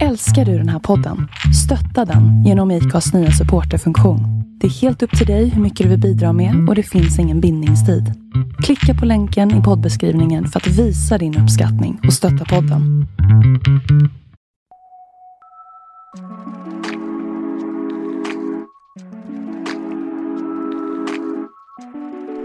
[0.00, 1.28] Älskar du den här podden?
[1.64, 4.20] Stötta den genom IKAs nya supporterfunktion.
[4.60, 7.18] Det är helt upp till dig hur mycket du vill bidra med och det finns
[7.18, 8.12] ingen bindningstid.
[8.62, 13.06] Klicka på länken i poddbeskrivningen för att visa din uppskattning och stötta podden.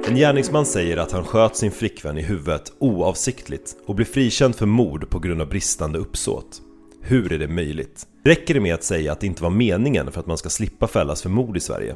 [0.07, 4.65] En gärningsman säger att han sköt sin flickvän i huvudet oavsiktligt och blir frikänd för
[4.65, 6.61] mord på grund av bristande uppsåt.
[7.09, 8.07] Hur är det möjligt?
[8.23, 10.87] Räcker det med att säga att det inte var meningen för att man ska slippa
[10.87, 11.95] fällas för mord i Sverige?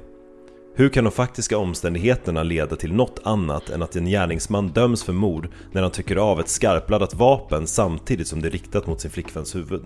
[0.75, 5.13] Hur kan de faktiska omständigheterna leda till något annat än att en gärningsman döms för
[5.13, 9.11] mord när han tycker av ett skarpladdat vapen samtidigt som det är riktat mot sin
[9.11, 9.81] flickväns huvud?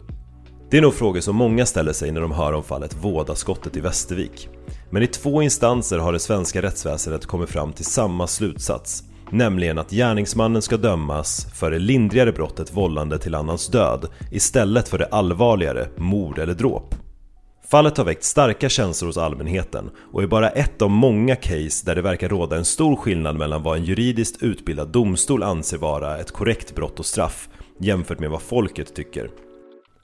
[0.70, 3.80] Det är nog frågor som många ställer sig när de hör om fallet Vådaskottet i
[3.80, 4.50] Västervik.
[4.90, 9.04] Men i två instanser har det svenska rättsväsendet kommit fram till samma slutsats.
[9.30, 14.98] Nämligen att gärningsmannen ska dömas för det lindrigare brottet vållande till annans död istället för
[14.98, 16.96] det allvarligare mord eller dråp.
[17.72, 21.96] Fallet har väckt starka känslor hos allmänheten och är bara ett av många case där
[21.96, 26.32] det verkar råda en stor skillnad mellan vad en juridiskt utbildad domstol anser vara ett
[26.32, 27.50] korrekt brott och straff
[27.80, 29.30] jämfört med vad folket tycker.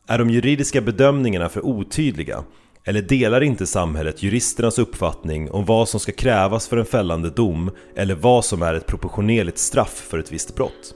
[0.08, 2.44] Är de juridiska bedömningarna för otydliga?
[2.86, 7.72] Eller delar inte samhället juristernas uppfattning om vad som ska krävas för en fällande dom
[7.96, 10.96] eller vad som är ett proportionerligt straff för ett visst brott?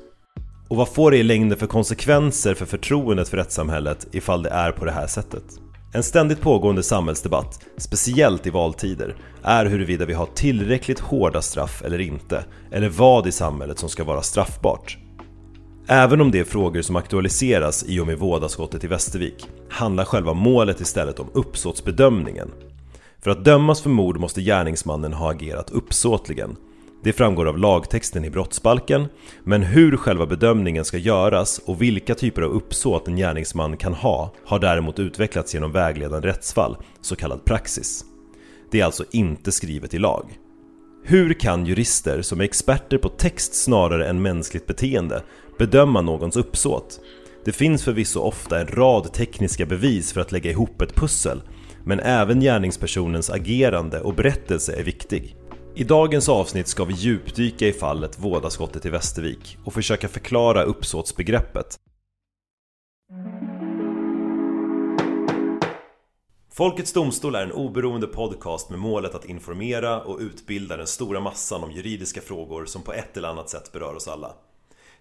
[0.68, 4.72] Och vad får det i längden för konsekvenser för förtroendet för rättssamhället ifall det är
[4.72, 5.44] på det här sättet?
[5.94, 12.02] En ständigt pågående samhällsdebatt, speciellt i valtider, är huruvida vi har tillräckligt hårda straff eller
[12.02, 14.98] inte, eller vad i samhället som ska vara straffbart.
[15.88, 20.34] Även om det är frågor som aktualiseras i och med vådaskottet i Västervik handlar själva
[20.34, 22.52] målet istället om uppsåtsbedömningen.
[23.24, 26.56] För att dömas för mord måste gärningsmannen ha agerat uppsåtligen.
[27.04, 29.06] Det framgår av lagtexten i brottsbalken,
[29.44, 34.34] men hur själva bedömningen ska göras och vilka typer av uppsåt en gärningsman kan ha
[34.46, 38.06] har däremot utvecklats genom vägledande rättsfall, så kallad praxis.
[38.72, 40.38] Det är alltså inte skrivet i lag.
[41.08, 45.24] Hur kan jurister som är experter på text snarare än mänskligt beteende
[45.58, 47.00] bedöma någons uppsåt?
[47.46, 51.42] Det finns förvisso ofta en rad tekniska bevis för att lägga ihop ett pussel,
[51.84, 55.36] men även gärningspersonens agerande och berättelse är viktig.
[55.76, 61.76] I dagens avsnitt ska vi djupdyka i fallet Vådaskottet i Västervik och försöka förklara uppsåtsbegreppet.
[66.52, 71.64] Folkets Domstol är en oberoende podcast med målet att informera och utbilda den stora massan
[71.64, 74.36] om juridiska frågor som på ett eller annat sätt berör oss alla.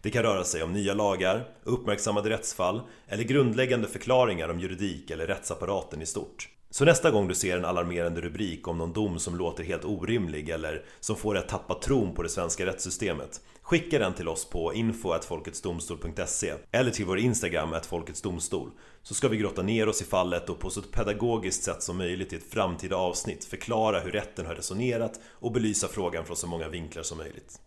[0.05, 5.27] Det kan röra sig om nya lagar, uppmärksammade rättsfall eller grundläggande förklaringar om juridik eller
[5.27, 6.49] rättsapparaten i stort.
[6.71, 10.49] Så nästa gång du ser en alarmerande rubrik om någon dom som låter helt orimlig
[10.49, 14.45] eller som får dig att tappa tron på det svenska rättssystemet Skicka den till oss
[14.51, 18.71] på info.folketsdomstol.se eller till vår Instagram @folketsdomstol
[19.03, 21.99] så ska vi grotta ner oss i fallet och på så ett pedagogiskt sätt som
[21.99, 26.47] möjligt i ett framtida avsnitt förklara hur rätten har resonerat och belysa frågan från så
[26.47, 27.61] många vinklar som möjligt.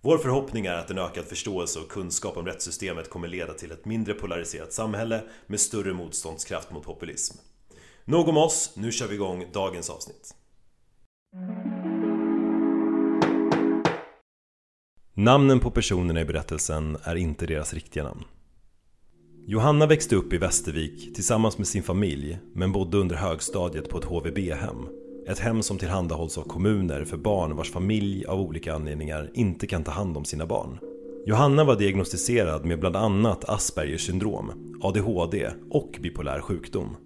[0.00, 3.84] Vår förhoppning är att en ökad förståelse och kunskap om rättssystemet kommer leda till ett
[3.84, 7.38] mindre polariserat samhälle med större motståndskraft mot populism.
[8.04, 10.34] Nog om oss, nu kör vi igång dagens avsnitt.
[15.14, 18.24] Namnen på personerna i berättelsen är inte deras riktiga namn.
[19.46, 24.04] Johanna växte upp i Västervik tillsammans med sin familj men bodde under högstadiet på ett
[24.04, 24.88] HVB-hem.
[25.28, 29.84] Ett hem som tillhandahålls av kommuner för barn vars familj av olika anledningar inte kan
[29.84, 30.78] ta hand om sina barn.
[31.26, 36.96] Johanna var diagnostiserad med bland annat Aspergers syndrom, ADHD och bipolär sjukdom.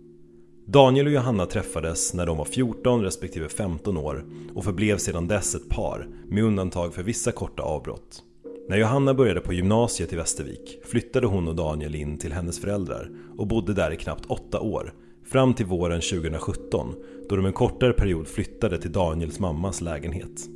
[0.66, 4.25] Daniel och Johanna träffades när de var 14 respektive 15 år
[4.55, 8.22] och förblev sedan dess ett par med undantag för vissa korta avbrott.
[8.69, 13.11] När Johanna började på gymnasiet i Västervik flyttade hon och Daniel in till hennes föräldrar
[13.38, 14.93] och bodde där i knappt åtta år
[15.32, 16.94] fram till våren 2017
[17.32, 20.48] då de en kortare period flyttade till Daniels mammas lägenhet.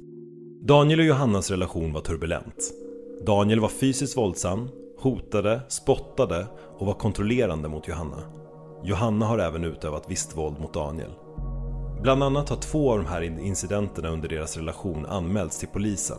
[0.62, 2.72] Daniel och Johannas relation var turbulent.
[3.26, 6.46] Daniel var fysiskt våldsam, hotade, spottade
[6.78, 8.22] och var kontrollerande mot Johanna.
[8.84, 11.10] Johanna har även utövat visst våld mot Daniel.
[12.02, 16.18] Bland annat har två av de här incidenterna under deras relation anmälts till polisen.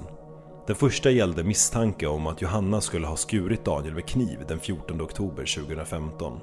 [0.67, 5.01] Den första gällde misstanke om att Johanna skulle ha skurit Daniel med kniv den 14
[5.01, 6.39] oktober 2015.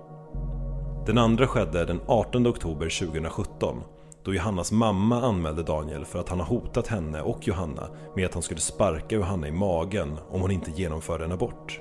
[1.06, 3.82] Den andra skedde den 18 oktober 2017
[4.24, 8.34] då Johannas mamma anmälde Daniel för att han har hotat henne och Johanna med att
[8.34, 11.80] han skulle sparka Johanna i magen om hon inte genomförde en abort.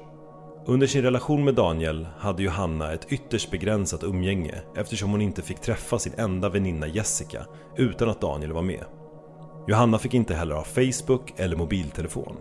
[0.65, 5.59] Under sin relation med Daniel hade Johanna ett ytterst begränsat umgänge eftersom hon inte fick
[5.59, 7.45] träffa sin enda väninna Jessica
[7.77, 8.83] utan att Daniel var med.
[9.67, 12.37] Johanna fick inte heller ha Facebook eller mobiltelefon.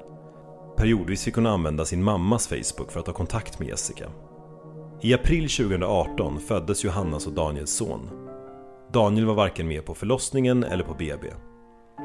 [0.76, 4.10] Periodvis fick hon använda sin mammas Facebook för att ha kontakt med Jessica.
[5.00, 8.21] I april 2018 föddes Johannas och Daniels son.
[8.92, 11.26] Daniel var varken med på förlossningen eller på BB.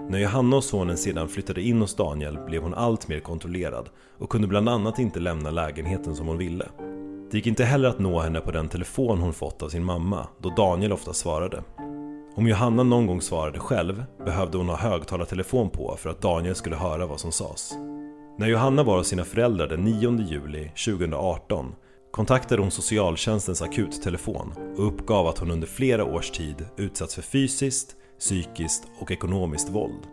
[0.09, 4.29] När Johanna och sonen sedan flyttade in hos Daniel blev hon allt mer kontrollerad och
[4.29, 6.65] kunde bland annat inte lämna lägenheten som hon ville.
[7.31, 10.27] Det gick inte heller att nå henne på den telefon hon fått av sin mamma,
[10.41, 11.63] då Daniel ofta svarade.
[12.35, 16.75] Om Johanna någon gång svarade själv behövde hon ha högtalartelefon på för att Daniel skulle
[16.75, 17.73] höra vad som sades.
[18.37, 21.75] När Johanna var hos sina föräldrar den 9 juli 2018
[22.11, 27.95] kontaktade hon socialtjänstens akuttelefon och uppgav att hon under flera års tid utsatts för fysiskt,
[28.19, 30.07] psykiskt och ekonomiskt våld.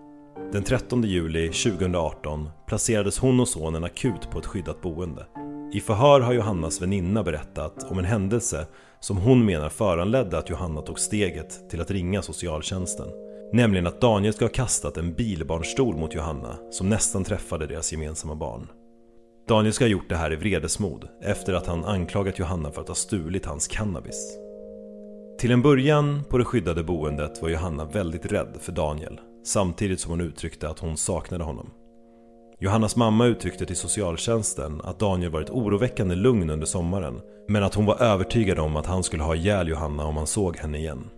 [0.53, 5.27] Den 13 juli 2018 placerades hon och sonen akut på ett skyddat boende.
[5.73, 8.67] I förhör har Johannas väninna berättat om en händelse
[9.01, 13.09] som hon menar föranledde att Johanna tog steget till att ringa socialtjänsten.
[13.53, 18.35] Nämligen att Daniel ska ha kastat en bilbarnstol mot Johanna som nästan träffade deras gemensamma
[18.35, 18.69] barn.
[19.49, 22.89] Daniel ska ha gjort det här i vredesmod efter att han anklagat Johanna för att
[22.89, 24.39] ha stulit hans cannabis.
[25.39, 30.11] Till en början på det skyddade boendet var Johanna väldigt rädd för Daniel samtidigt som
[30.11, 31.71] hon uttryckte att hon saknade honom.
[32.59, 37.87] Johannas mamma uttryckte till socialtjänsten att Daniel varit oroväckande lugn under sommaren men att hon
[37.87, 41.11] var övertygad om att han skulle ha ihjäl Johanna om han såg henne igen.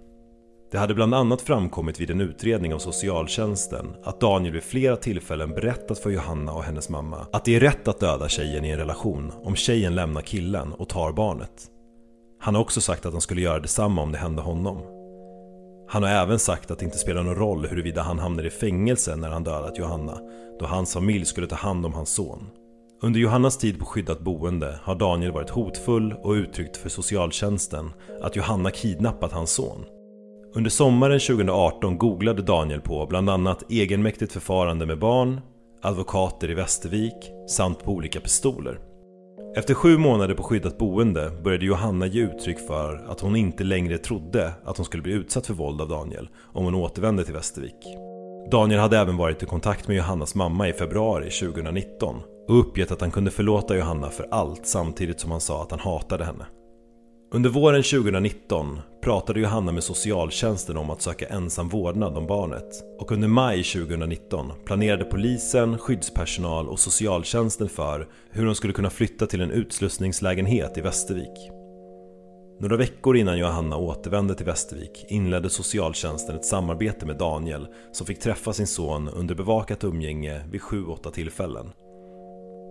[0.77, 5.51] Det hade bland annat framkommit vid en utredning av socialtjänsten att Daniel vid flera tillfällen
[5.51, 8.79] berättat för Johanna och hennes mamma att det är rätt att döda tjejen i en
[8.79, 11.71] relation om tjejen lämnar killen och tar barnet.
[12.41, 14.83] Han har också sagt att han skulle göra detsamma om det hände honom.
[15.89, 19.17] Han har även sagt att det inte spelar någon roll huruvida han hamnar i fängelse
[19.17, 20.19] när han dödat Johanna,
[20.59, 22.47] då hans familj skulle ta hand om hans son.
[23.03, 27.91] Under Johannas tid på skyddat boende har Daniel varit hotfull och uttryckt för socialtjänsten
[28.23, 29.85] att Johanna kidnappat hans son.
[30.55, 35.41] Under sommaren 2018 googlade Daniel på bland annat egenmäktigt förfarande med barn,
[35.83, 38.79] advokater i Västervik samt på olika pistoler.
[39.57, 43.99] Efter sju månader på skyddat boende började Johanna ge uttryck för att hon inte längre
[43.99, 47.87] trodde att hon skulle bli utsatt för våld av Daniel om hon återvände till Västervik.
[48.51, 52.17] Daniel hade även varit i kontakt med Johannas mamma i februari 2019
[52.49, 55.81] och uppgett att han kunde förlåta Johanna för allt samtidigt som han sa att han
[55.81, 56.47] hatade henne.
[57.31, 63.13] Under våren 2019 pratade Johanna med socialtjänsten om att söka ensam vårdnad om barnet och
[63.13, 69.41] under maj 2019 planerade polisen, skyddspersonal och socialtjänsten för hur hon skulle kunna flytta till
[69.41, 71.51] en utslussningslägenhet i Västervik.
[72.61, 78.21] Några veckor innan Johanna återvände till Västervik inledde socialtjänsten ett samarbete med Daniel som fick
[78.21, 81.73] träffa sin son under bevakat umgänge vid 7-8 tillfällen.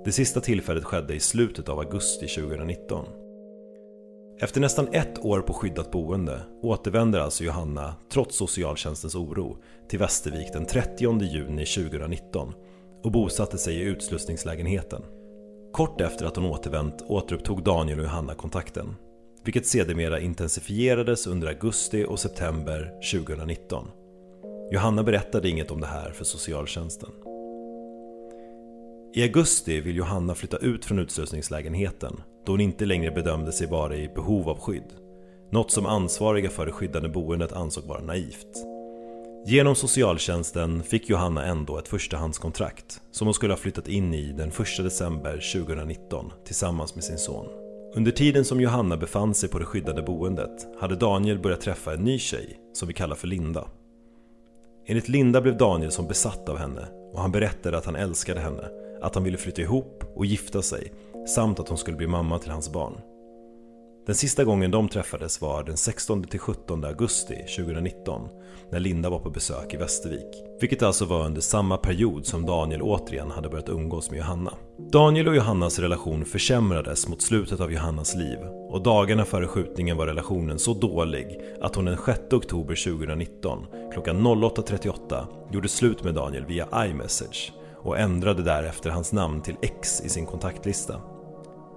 [0.06, 3.06] Det sista tillfället skedde i slutet av augusti 2019.
[4.40, 9.58] Efter nästan ett år på skyddat boende återvänder alltså Johanna, trots socialtjänstens oro,
[9.90, 12.54] till Västervik den 30 juni 2019
[13.04, 15.02] och bosatte sig i utslussningslägenheten.
[15.74, 18.96] Kort efter att hon återvänt återupptog Daniel och Johanna kontakten,
[19.44, 23.88] vilket sedermera intensifierades under augusti och september 2019.
[24.72, 27.12] Johanna berättade inget om det här för socialtjänsten.
[29.14, 33.96] I augusti vill Johanna flytta ut från utslussningslägenheten då hon inte längre bedömde sig vara
[33.96, 34.94] i behov av skydd.
[35.52, 38.66] Något som ansvariga för det skyddade boendet ansåg vara naivt.
[39.48, 44.50] Genom socialtjänsten fick Johanna ändå ett förstahandskontrakt som hon skulle ha flyttat in i den
[44.50, 47.46] 1 december 2019 tillsammans med sin son.
[47.96, 52.04] Under tiden som Johanna befann sig på det skyddade boendet hade Daniel börjat träffa en
[52.04, 53.68] ny tjej som vi kallar för Linda.
[54.86, 58.70] Enligt Linda blev Daniel som besatt av henne och han berättade att han älskade henne,
[59.02, 60.94] att han ville flytta ihop och gifta sig
[61.28, 63.02] samt att hon skulle bli mamma till hans barn.
[64.06, 68.30] Den sista gången de träffades var den 16-17 augusti 2019
[68.72, 70.44] när Linda var på besök i Västervik.
[70.62, 74.54] Vilket alltså var under samma period som Daniel återigen hade börjat umgås med Johanna.
[74.92, 78.38] Daniel och Johannas relation försämrades mot slutet av Johannas liv
[78.70, 84.28] och dagarna före skjutningen var relationen så dålig att hon den 6 oktober 2019 klockan
[84.28, 90.10] 08.38 gjorde slut med Daniel via iMessage och ändrade därefter hans namn till X i
[90.10, 91.15] sin kontaktlista.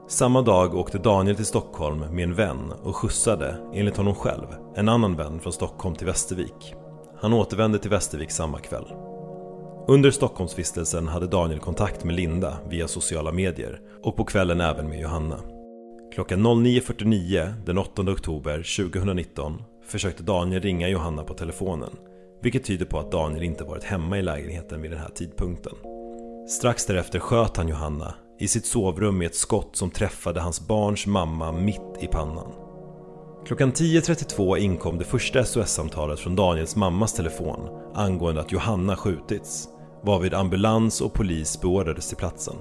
[0.09, 4.47] Samma dag åkte Daniel till Stockholm med en vän och skjutsade, enligt honom själv,
[4.77, 6.75] en annan vän från Stockholm till Västervik.
[7.21, 8.85] Han återvände till Västervik samma kväll.
[9.89, 15.01] Under Stockholmsvistelsen hade Daniel kontakt med Linda via sociala medier och på kvällen även med
[15.01, 15.39] Johanna.
[16.15, 21.91] Klockan 09.49 den 8 oktober 2019 försökte Daniel ringa Johanna på telefonen
[22.43, 25.75] vilket tyder på att Daniel inte varit hemma i lägenheten vid den här tidpunkten.
[26.49, 31.07] Strax därefter sköt han Johanna i sitt sovrum med ett skott som träffade hans barns
[31.07, 32.53] mamma mitt i pannan.
[33.47, 39.69] Klockan 10.32 inkom det första SOS-samtalet från Daniels mammas telefon angående att Johanna skjutits,
[40.03, 42.55] varvid ambulans och polis beordrades till platsen.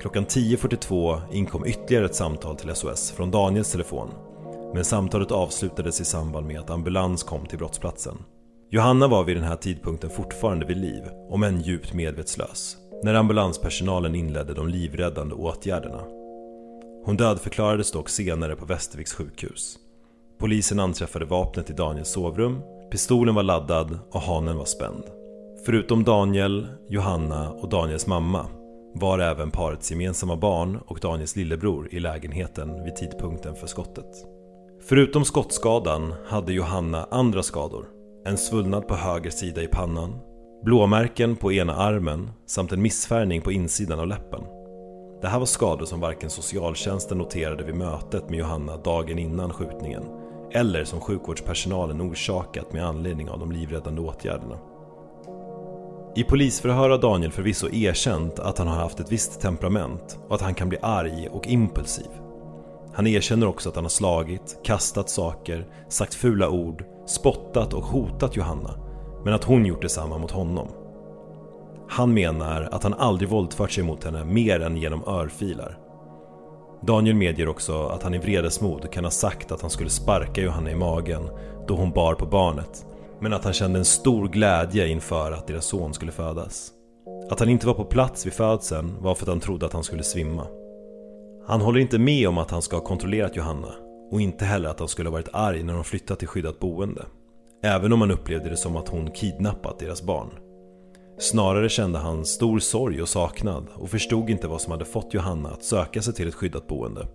[0.00, 4.08] Klockan 10.42 inkom ytterligare ett samtal till SOS från Daniels telefon.
[4.74, 8.16] Men samtalet avslutades i samband med att ambulans kom till brottsplatsen.
[8.70, 14.14] Johanna var vid den här tidpunkten fortfarande vid liv, om än djupt medvetslös, när ambulanspersonalen
[14.14, 16.00] inledde de livräddande åtgärderna.
[17.04, 19.78] Hon dödförklarades dock senare på Västerviks sjukhus.
[20.38, 25.04] Polisen anträffade vapnet i Daniels sovrum, pistolen var laddad och hanen var spänd.
[25.66, 28.46] Förutom Daniel, Johanna och Daniels mamma
[28.94, 34.26] var även parets gemensamma barn och Daniels lillebror i lägenheten vid tidpunkten för skottet.
[34.88, 37.86] Förutom skottskadan hade Johanna andra skador.
[38.26, 40.20] En svullnad på höger sida i pannan,
[40.64, 44.40] blåmärken på ena armen samt en missfärgning på insidan av läppen.
[45.22, 50.02] Det här var skador som varken socialtjänsten noterade vid mötet med Johanna dagen innan skjutningen
[50.52, 54.58] eller som sjukvårdspersonalen orsakat med anledning av de livräddande åtgärderna.
[56.16, 60.40] I polisförhör har Daniel förvisso erkänt att han har haft ett visst temperament och att
[60.40, 62.10] han kan bli arg och impulsiv.
[62.94, 68.36] Han erkänner också att han har slagit, kastat saker, sagt fula ord, spottat och hotat
[68.36, 68.89] Johanna,
[69.24, 70.68] men att hon gjort detsamma mot honom.
[71.88, 75.78] Han menar att han aldrig våldfört sig mot henne mer än genom örfilar.
[76.82, 80.70] Daniel medger också att han i vredesmod kan ha sagt att han skulle sparka Johanna
[80.70, 81.30] i magen
[81.66, 82.86] då hon bar på barnet
[83.20, 86.72] men att han kände en stor glädje inför att deras son skulle födas.
[87.30, 89.84] Att han inte var på plats vid födseln var för att han trodde att han
[89.84, 90.46] skulle svimma.
[91.46, 93.74] Han håller inte med om att han ska ha kontrollerat Johanna
[94.10, 97.04] och inte heller att han skulle ha varit arg när de flyttat till skyddat boende.
[97.62, 100.30] Även om han upplevde det som att hon kidnappat deras barn.
[101.18, 105.48] Snarare kände han stor sorg och saknad och förstod inte vad som hade fått Johanna
[105.48, 107.06] att söka sig till ett skyddat boende.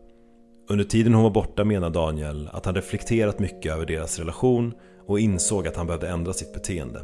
[0.69, 4.73] Under tiden hon var borta menar Daniel att han reflekterat mycket över deras relation
[5.07, 7.01] och insåg att han behövde ändra sitt beteende.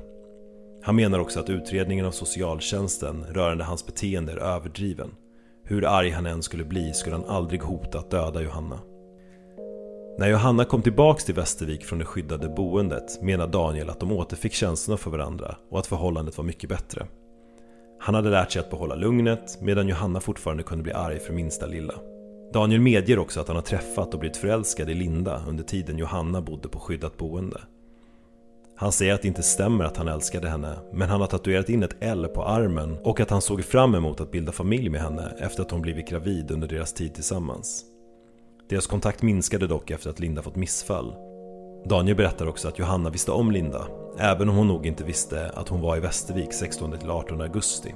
[0.84, 5.10] Han menar också att utredningen av socialtjänsten rörande hans beteende är överdriven.
[5.64, 8.80] Hur arg han än skulle bli skulle han aldrig hota att döda Johanna.
[10.18, 14.54] När Johanna kom tillbaks till Västervik från det skyddade boendet menar Daniel att de återfick
[14.54, 17.08] känslorna för varandra och att förhållandet var mycket bättre.
[18.00, 21.66] Han hade lärt sig att behålla lugnet medan Johanna fortfarande kunde bli arg för minsta
[21.66, 21.94] lilla.
[22.54, 26.42] Daniel medger också att han har träffat och blivit förälskad i Linda under tiden Johanna
[26.42, 27.62] bodde på skyddat boende.
[28.76, 31.84] Han säger att det inte stämmer att han älskade henne, men han har tatuerat in
[31.84, 35.34] ett L på armen och att han såg fram emot att bilda familj med henne
[35.40, 37.91] efter att hon blivit gravid under deras tid tillsammans.
[38.72, 41.16] Deras kontakt minskade dock efter att Linda fått missfall.
[41.86, 43.88] Daniel berättar också att Johanna visste om Linda,
[44.18, 47.94] även om hon nog inte visste att hon var i Västervik 16-18 augusti.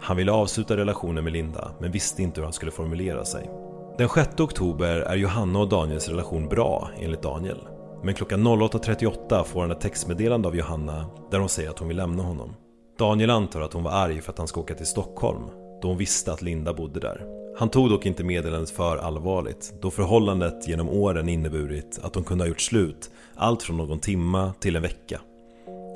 [0.00, 3.50] Han ville avsluta relationen med Linda, men visste inte hur han skulle formulera sig.
[3.98, 7.68] Den 6 oktober är Johanna och Daniels relation bra, enligt Daniel.
[8.02, 11.96] Men klockan 08.38 får han ett textmeddelande av Johanna där hon säger att hon vill
[11.96, 12.54] lämna honom.
[12.98, 15.42] Daniel antar att hon var arg för att han ska åka till Stockholm,
[15.82, 17.45] då hon visste att Linda bodde där.
[17.58, 22.44] Han tog dock inte meddelandet för allvarligt, då förhållandet genom åren inneburit att de kunde
[22.44, 25.20] ha gjort slut allt från någon timma till en vecka.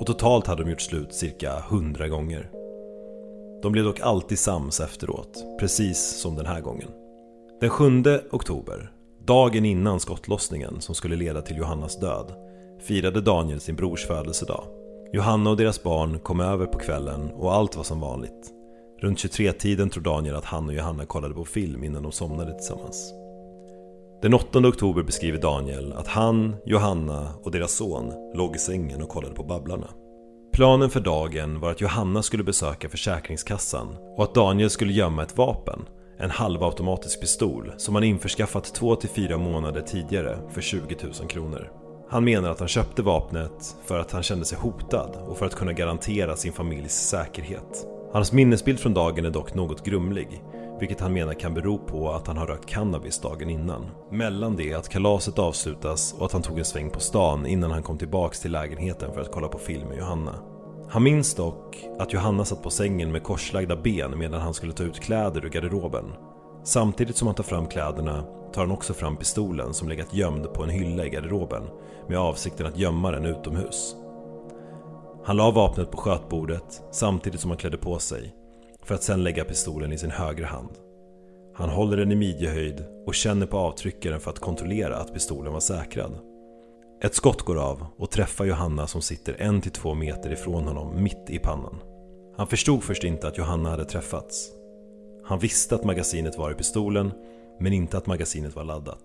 [0.01, 2.51] Och totalt hade de gjort slut cirka 100 gånger.
[3.63, 6.89] De blev dock alltid sams efteråt, precis som den här gången.
[7.61, 8.93] Den 7 oktober
[9.25, 12.33] Dagen innan skottlossningen som skulle leda till Johannas död
[12.83, 14.65] firade Daniel sin brors födelsedag.
[15.13, 18.60] Johanna och deras barn kom över på kvällen och allt var som vanligt.
[19.01, 23.13] Runt 23-tiden tror Daniel att han och Johanna kollade på film innan de somnade tillsammans.
[24.23, 29.09] Den 8 oktober beskriver Daniel att han, Johanna och deras son låg i sängen och
[29.09, 29.89] kollade på Babblarna.
[30.53, 35.37] Planen för dagen var att Johanna skulle besöka Försäkringskassan och att Daniel skulle gömma ett
[35.37, 35.81] vapen
[36.21, 41.71] en halvautomatisk pistol som han införskaffat 2-4 månader tidigare för 20 000 kronor.
[42.11, 45.55] Han menar att han köpte vapnet för att han kände sig hotad och för att
[45.55, 47.87] kunna garantera sin familjs säkerhet.
[48.13, 50.43] Hans minnesbild från dagen är dock något grumlig,
[50.81, 53.87] vilket han menar kan bero på att han har rökt cannabis dagen innan.
[54.11, 57.83] Mellan det att kalaset avslutas och att han tog en sväng på stan innan han
[57.83, 60.35] kom tillbaks till lägenheten för att kolla på film med Johanna.
[60.89, 64.83] Han minns dock att Johanna satt på sängen med korslagda ben medan han skulle ta
[64.83, 66.05] ut kläder ur garderoben.
[66.65, 70.63] Samtidigt som han tar fram kläderna tar han också fram pistolen som legat gömd på
[70.63, 71.63] en hylla i garderoben
[72.09, 73.97] med avsikten att gömma den utomhus.
[75.25, 78.35] Han la vapnet på skötbordet samtidigt som han klädde på sig
[78.83, 80.71] för att sedan lägga pistolen i sin högra hand.
[81.55, 85.61] Han håller den i midjehöjd och känner på avtryckaren för att kontrollera att pistolen var
[85.61, 86.19] säkrad.
[87.03, 91.03] Ett skott går av och träffar Johanna som sitter en till två meter ifrån honom
[91.03, 91.79] mitt i pannan.
[92.37, 94.51] Han förstod först inte att Johanna hade träffats.
[95.25, 97.13] Han visste att magasinet var i pistolen,
[97.61, 99.03] men inte att magasinet var laddat.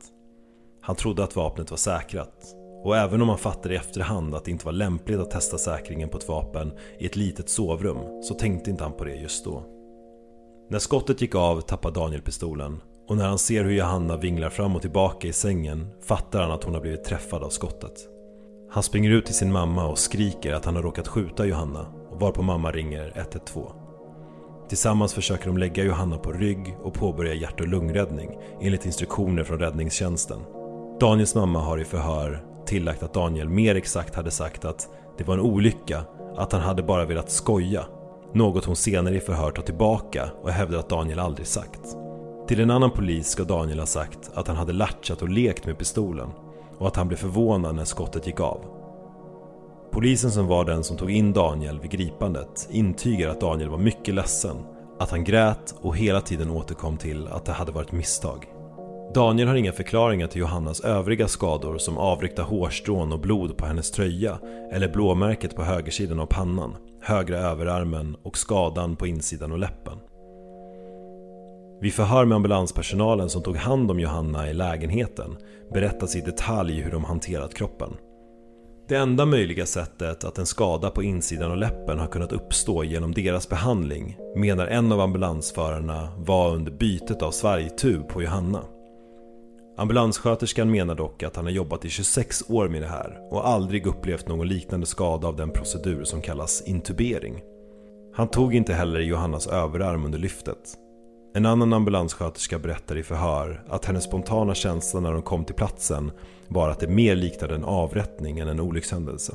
[0.81, 2.55] Han trodde att vapnet var säkrat.
[2.85, 6.09] Och även om han fattade i efterhand att det inte var lämpligt att testa säkringen
[6.09, 9.63] på ett vapen i ett litet sovrum så tänkte inte han på det just då.
[10.69, 14.75] När skottet gick av tappar Daniel pistolen och när han ser hur Johanna vinglar fram
[14.75, 17.93] och tillbaka i sängen fattar han att hon har blivit träffad av skottet.
[18.71, 22.19] Han springer ut till sin mamma och skriker att han har råkat skjuta Johanna och
[22.19, 23.69] varpå mamma ringer 112.
[24.69, 29.59] Tillsammans försöker de lägga Johanna på rygg och påbörja hjärt och lungräddning enligt instruktioner från
[29.59, 30.39] räddningstjänsten.
[30.99, 35.33] Daniels mamma har i förhör tillagt att Daniel mer exakt hade sagt att det var
[35.33, 36.03] en olycka,
[36.37, 37.85] att han hade bara velat skoja.
[38.33, 41.81] Något hon senare i förhör tar tillbaka och hävdar att Daniel aldrig sagt.
[42.47, 45.77] Till en annan polis ska Daniel ha sagt att han hade latchat och lekt med
[45.77, 46.29] pistolen
[46.77, 48.59] och att han blev förvånad när skottet gick av.
[49.91, 54.15] Polisen som var den som tog in Daniel vid gripandet intygar att Daniel var mycket
[54.15, 54.57] ledsen,
[54.99, 58.54] att han grät och hela tiden återkom till att det hade varit misstag.
[59.15, 63.91] Daniel har inga förklaringar till Johannas övriga skador som avryckta hårstrån och blod på hennes
[63.91, 64.39] tröja
[64.71, 69.97] eller blåmärket på högersidan av pannan, högra överarmen och skadan på insidan av läppen.
[71.81, 75.37] Vid förhör med ambulanspersonalen som tog hand om Johanna i lägenheten
[75.73, 77.93] berättas i detalj hur de hanterat kroppen.
[78.87, 83.11] Det enda möjliga sättet att en skada på insidan av läppen har kunnat uppstå genom
[83.11, 88.61] deras behandling menar en av ambulansförarna var under bytet av svargtub på Johanna.
[89.77, 93.87] Ambulanssköterskan menar dock att han har jobbat i 26 år med det här och aldrig
[93.87, 97.41] upplevt någon liknande skada av den procedur som kallas intubering.
[98.13, 100.73] Han tog inte heller Johannas överarm under lyftet.
[101.35, 106.11] En annan ambulanssköterska berättar i förhör att hennes spontana känsla när de kom till platsen
[106.47, 109.33] var att det mer liknade en avrättning än en olyckshändelse.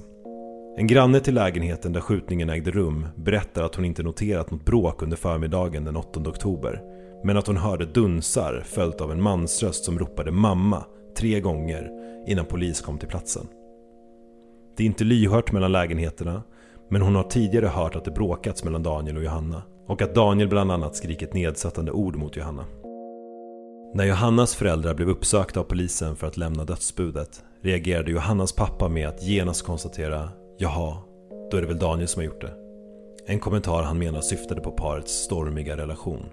[0.76, 5.02] En granne till lägenheten där skjutningen ägde rum berättar att hon inte noterat något bråk
[5.02, 6.82] under förmiddagen den 8 oktober
[7.25, 10.85] men att hon hörde dunsar följt av en mansröst som ropade mamma
[11.17, 11.91] tre gånger
[12.27, 13.47] innan polis kom till platsen.
[14.77, 16.43] Det är inte lyhört mellan lägenheterna
[16.89, 20.49] men hon har tidigare hört att det bråkats mellan Daniel och Johanna och att Daniel
[20.49, 22.65] bland annat skrikit nedsättande ord mot Johanna.
[23.95, 29.09] När Johannas föräldrar blev uppsökta av polisen för att lämna dödsbudet reagerade Johannas pappa med
[29.09, 30.97] att genast konstatera “Jaha,
[31.50, 32.54] då är det väl Daniel som har gjort det”.
[33.26, 36.26] En kommentar han menar syftade på parets stormiga relation.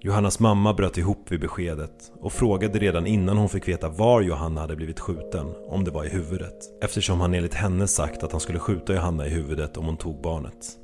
[0.00, 4.60] Johannas mamma bröt ihop vid beskedet och frågade redan innan hon fick veta var Johanna
[4.60, 8.40] hade blivit skjuten om det var i huvudet eftersom han enligt henne sagt att han
[8.40, 10.78] skulle skjuta Johanna i huvudet om hon tog barnet.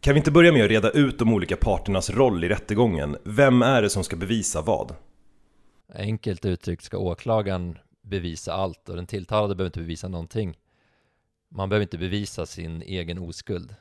[0.00, 3.16] Kan vi inte börja med att reda ut de olika parternas roll i rättegången?
[3.24, 4.94] Vem är det som ska bevisa vad?
[5.94, 10.56] Enkelt uttryckt ska åklagaren bevisa allt och den tilltalade behöver inte bevisa någonting.
[11.48, 13.74] Man behöver inte bevisa sin egen oskuld.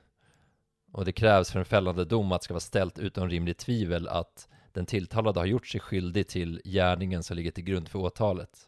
[0.92, 4.08] Och det krävs för en fällande dom att det ska vara ställt utom rimligt tvivel
[4.08, 8.60] att den tilltalade har gjort sig skyldig till gärningen som ligger till grund för åtalet.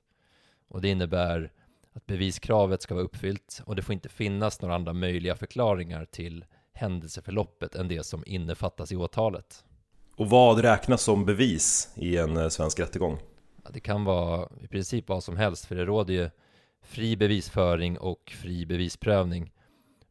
[0.67, 1.51] Och det innebär
[1.93, 6.45] att beviskravet ska vara uppfyllt och det får inte finnas några andra möjliga förklaringar till
[6.73, 9.63] händelseförloppet än det som innefattas i åtalet.
[10.15, 13.17] Och vad räknas som bevis i en eh, svensk rättegång?
[13.63, 16.29] Ja, det kan vara i princip vad som helst, för det råder ju
[16.81, 19.51] fri bevisföring och fri bevisprövning.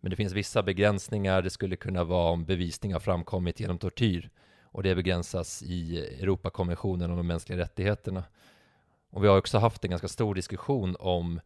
[0.00, 1.42] Men det finns vissa begränsningar.
[1.42, 4.31] Det skulle kunna vara om bevisning har framkommit genom tortyr
[4.62, 8.24] och det begränsas i Europakonventionen om de mänskliga rättigheterna.
[9.11, 11.40] Och vi har också haft en ganska stor diskussion om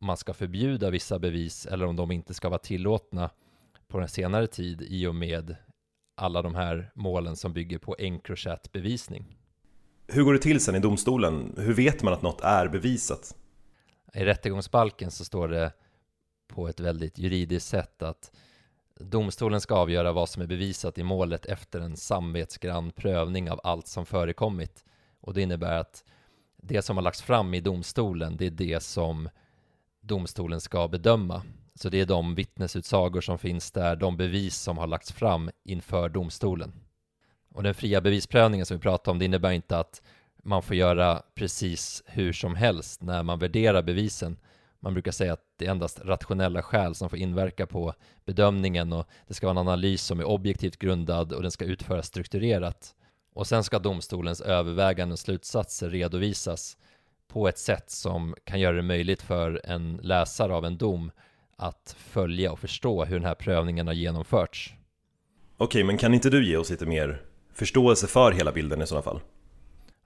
[0.00, 3.30] man ska förbjuda vissa bevis eller om de inte ska vara tillåtna
[3.88, 5.56] på den senare tid i och med
[6.14, 9.36] alla de här målen som bygger på Encrochat-bevisning.
[10.06, 11.54] Hur går det till sen i domstolen?
[11.56, 13.34] Hur vet man att något är bevisat?
[14.16, 15.72] I rättegångsbalken så står det
[16.46, 18.32] på ett väldigt juridiskt sätt att
[19.00, 23.86] domstolen ska avgöra vad som är bevisat i målet efter en samvetsgrann prövning av allt
[23.86, 24.84] som förekommit.
[25.20, 26.04] Och det innebär att
[26.56, 29.28] det som har lagts fram i domstolen, det är det som
[30.00, 31.42] domstolen ska bedöma.
[31.74, 36.08] Så det är de vittnesutsagor som finns där, de bevis som har lagts fram inför
[36.08, 36.72] domstolen.
[37.48, 40.02] Och den fria bevisprövningen som vi pratar om, det innebär inte att
[40.46, 44.36] man får göra precis hur som helst när man värderar bevisen.
[44.80, 49.06] Man brukar säga att det är endast rationella skäl som får inverka på bedömningen och
[49.26, 52.94] det ska vara en analys som är objektivt grundad och den ska utföras strukturerat.
[53.32, 56.76] Och sen ska domstolens överväganden och slutsatser redovisas
[57.28, 61.10] på ett sätt som kan göra det möjligt för en läsare av en dom
[61.56, 64.74] att följa och förstå hur den här prövningen har genomförts.
[65.56, 69.02] Okej, men kan inte du ge oss lite mer förståelse för hela bilden i sådana
[69.02, 69.20] fall?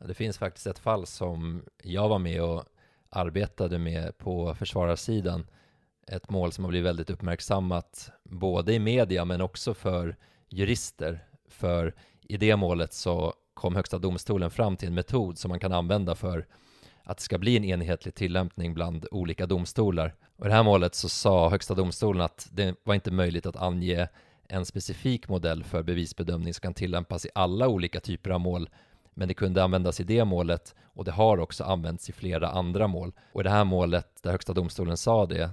[0.05, 2.65] Det finns faktiskt ett fall som jag var med och
[3.11, 5.47] arbetade med på försvararsidan.
[6.07, 10.17] Ett mål som har blivit väldigt uppmärksammat både i media men också för
[10.49, 11.25] jurister.
[11.49, 15.73] För i det målet så kom Högsta domstolen fram till en metod som man kan
[15.73, 16.47] använda för
[17.03, 20.15] att det ska bli en enhetlig tillämpning bland olika domstolar.
[20.37, 23.57] Och i det här målet så sa Högsta domstolen att det var inte möjligt att
[23.57, 24.09] ange
[24.49, 28.71] en specifik modell för bevisbedömning som kan tillämpas i alla olika typer av mål
[29.15, 32.87] men det kunde användas i det målet och det har också använts i flera andra
[32.87, 33.13] mål.
[33.33, 35.51] Och i det här målet där Högsta domstolen sa det,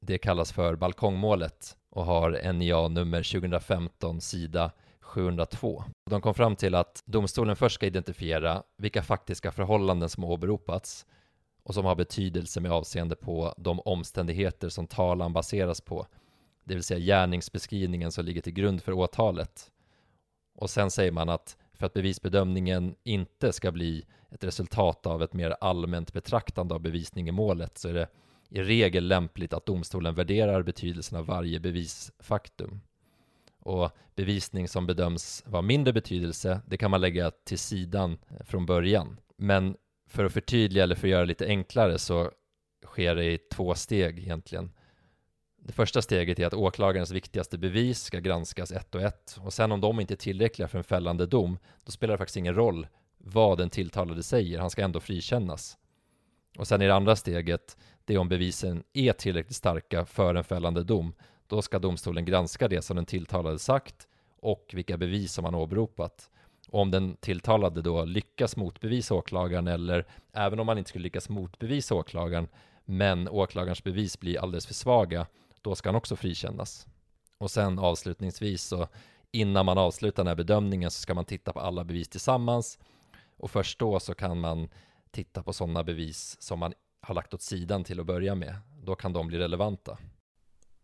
[0.00, 5.84] det kallas för balkongmålet och har NIA nummer 2015 sida 702.
[6.10, 11.06] De kom fram till att domstolen först ska identifiera vilka faktiska förhållanden som har åberopats
[11.62, 16.06] och som har betydelse med avseende på de omständigheter som talan baseras på,
[16.64, 19.70] det vill säga gärningsbeskrivningen som ligger till grund för åtalet.
[20.54, 25.32] Och sen säger man att för att bevisbedömningen inte ska bli ett resultat av ett
[25.32, 28.08] mer allmänt betraktande av bevisning i målet så är det
[28.48, 32.80] i regel lämpligt att domstolen värderar betydelsen av varje bevisfaktum.
[33.58, 38.66] Och bevisning som bedöms vara mindre betydelse, det kan man lägga till sidan eh, från
[38.66, 39.20] början.
[39.36, 42.30] Men för att förtydliga eller för att göra det lite enklare så
[42.84, 44.70] sker det i två steg egentligen.
[45.64, 49.72] Det första steget är att åklagarens viktigaste bevis ska granskas ett och ett och sen
[49.72, 52.86] om de inte är tillräckliga för en fällande dom, då spelar det faktiskt ingen roll
[53.18, 55.78] vad den tilltalade säger, han ska ändå frikännas.
[56.58, 60.44] Och sen i det andra steget, det är om bevisen är tillräckligt starka för en
[60.44, 61.12] fällande dom,
[61.46, 64.08] då ska domstolen granska det som den tilltalade sagt
[64.40, 66.30] och vilka bevis som han åberopat.
[66.68, 71.28] Och om den tilltalade då lyckas motbevisa åklagaren eller även om man inte skulle lyckas
[71.28, 72.48] motbevisa åklagaren
[72.84, 75.26] men åklagarens bevis blir alldeles för svaga
[75.62, 76.86] då ska han också frikännas.
[77.38, 78.88] Och sen avslutningsvis så
[79.32, 82.78] innan man avslutar den här bedömningen så ska man titta på alla bevis tillsammans
[83.36, 84.68] och först då så kan man
[85.10, 88.56] titta på sådana bevis som man har lagt åt sidan till att börja med.
[88.82, 89.98] Då kan de bli relevanta.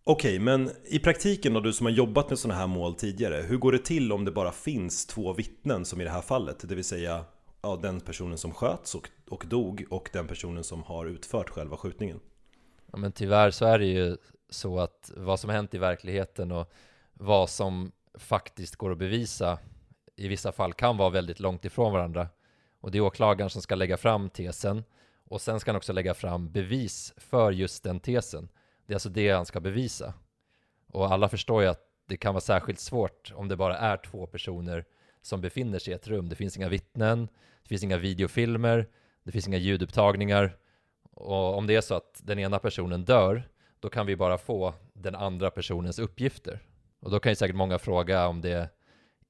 [0.05, 3.57] Okej, men i praktiken då, du som har jobbat med sådana här mål tidigare, hur
[3.57, 6.69] går det till om det bara finns två vittnen som i det här fallet?
[6.69, 7.25] Det vill säga
[7.63, 11.77] ja, den personen som sköts och, och dog och den personen som har utfört själva
[11.77, 12.21] skjutningen.
[12.93, 14.17] Ja, men tyvärr så är det ju
[14.51, 16.73] så att vad som hänt i verkligheten och
[17.13, 19.59] vad som faktiskt går att bevisa
[20.17, 22.29] i vissa fall kan vara väldigt långt ifrån varandra.
[22.81, 24.85] Och det är åklagaren som ska lägga fram tesen
[25.25, 28.49] och sen ska han också lägga fram bevis för just den tesen.
[28.87, 30.15] Det är alltså det han ska bevisa.
[30.87, 34.27] Och alla förstår ju att det kan vara särskilt svårt om det bara är två
[34.27, 34.85] personer
[35.23, 36.29] som befinner sig i ett rum.
[36.29, 37.29] Det finns inga vittnen,
[37.63, 38.87] det finns inga videofilmer,
[39.23, 40.57] det finns inga ljudupptagningar.
[41.15, 43.49] Och om det är så att den ena personen dör,
[43.81, 46.61] då kan vi bara få den andra personens uppgifter.
[47.01, 48.69] Och då kan ju säkert många fråga om det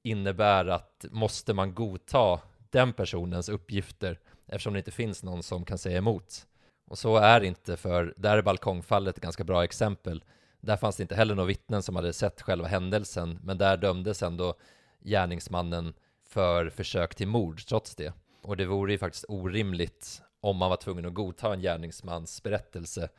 [0.03, 5.77] innebär att måste man godta den personens uppgifter eftersom det inte finns någon som kan
[5.77, 6.45] säga emot.
[6.87, 10.23] Och så är det inte för, där är balkongfallet ett ganska bra exempel.
[10.61, 14.23] Där fanns det inte heller några vittnen som hade sett själva händelsen, men där dömdes
[14.23, 14.53] ändå
[14.99, 15.93] gärningsmannen
[16.29, 18.13] för försök till mord trots det.
[18.41, 23.09] Och det vore ju faktiskt orimligt om man var tvungen att godta en gärningsmans berättelse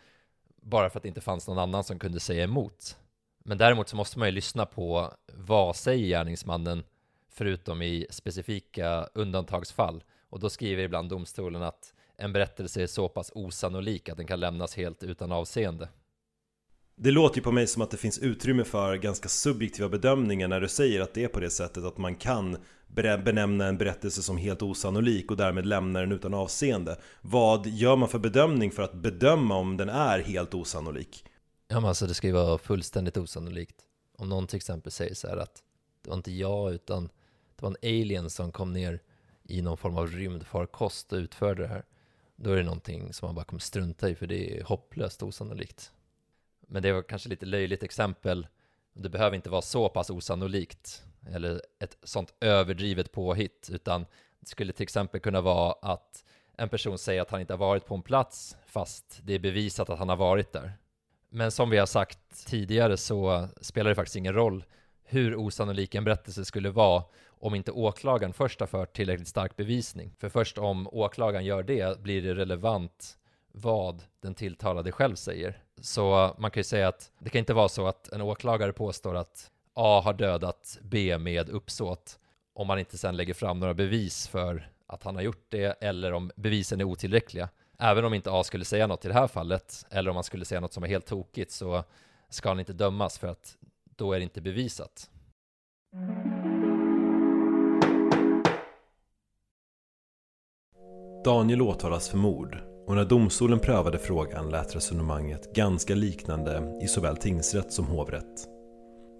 [0.60, 2.96] bara för att det inte fanns någon annan som kunde säga emot.
[3.44, 6.84] Men däremot så måste man ju lyssna på vad säger gärningsmannen
[7.30, 10.04] förutom i specifika undantagsfall.
[10.30, 14.40] Och då skriver ibland domstolen att en berättelse är så pass osannolik att den kan
[14.40, 15.88] lämnas helt utan avseende.
[16.96, 20.60] Det låter ju på mig som att det finns utrymme för ganska subjektiva bedömningar när
[20.60, 22.56] du säger att det är på det sättet att man kan
[22.94, 26.96] benämna en berättelse som helt osannolik och därmed lämna den utan avseende.
[27.20, 31.24] Vad gör man för bedömning för att bedöma om den är helt osannolik?
[31.68, 33.76] Ja men alltså det ska ju vara fullständigt osannolikt.
[34.18, 35.62] Om någon till exempel säger så här att
[36.02, 37.04] det var inte jag utan
[37.56, 39.00] det var en alien som kom ner
[39.44, 41.84] i någon form av rymdfarkost och utförde det här.
[42.36, 45.92] Då är det någonting som man bara kommer strunta i för det är hopplöst osannolikt.
[46.68, 48.46] Men det var kanske lite löjligt exempel.
[48.94, 54.06] Det behöver inte vara så pass osannolikt eller ett sånt överdrivet påhitt, utan
[54.40, 56.24] det skulle till exempel kunna vara att
[56.56, 59.90] en person säger att han inte har varit på en plats fast det är bevisat
[59.90, 60.72] att han har varit där.
[61.28, 64.64] Men som vi har sagt tidigare så spelar det faktiskt ingen roll
[65.04, 70.14] hur osannolik en berättelse skulle vara om inte åklagaren först har fört tillräckligt stark bevisning.
[70.18, 73.18] För först om åklagaren gör det blir det relevant
[73.52, 75.62] vad den tilltalade själv säger.
[75.80, 79.16] Så man kan ju säga att det kan inte vara så att en åklagare påstår
[79.16, 79.50] att
[79.82, 82.18] A har dödat B med uppsåt
[82.54, 86.12] om man inte sen lägger fram några bevis för att han har gjort det eller
[86.12, 87.48] om bevisen är otillräckliga.
[87.78, 90.44] Även om inte A skulle säga något i det här fallet eller om han skulle
[90.44, 91.84] säga något som är helt tokigt så
[92.28, 93.56] ska han inte dömas för att
[93.96, 95.10] då är det inte bevisat.
[101.24, 107.16] Daniel åtalas för mord och när domstolen prövade frågan lät resonemanget ganska liknande i såväl
[107.16, 108.59] tingsrätt som hovrätt.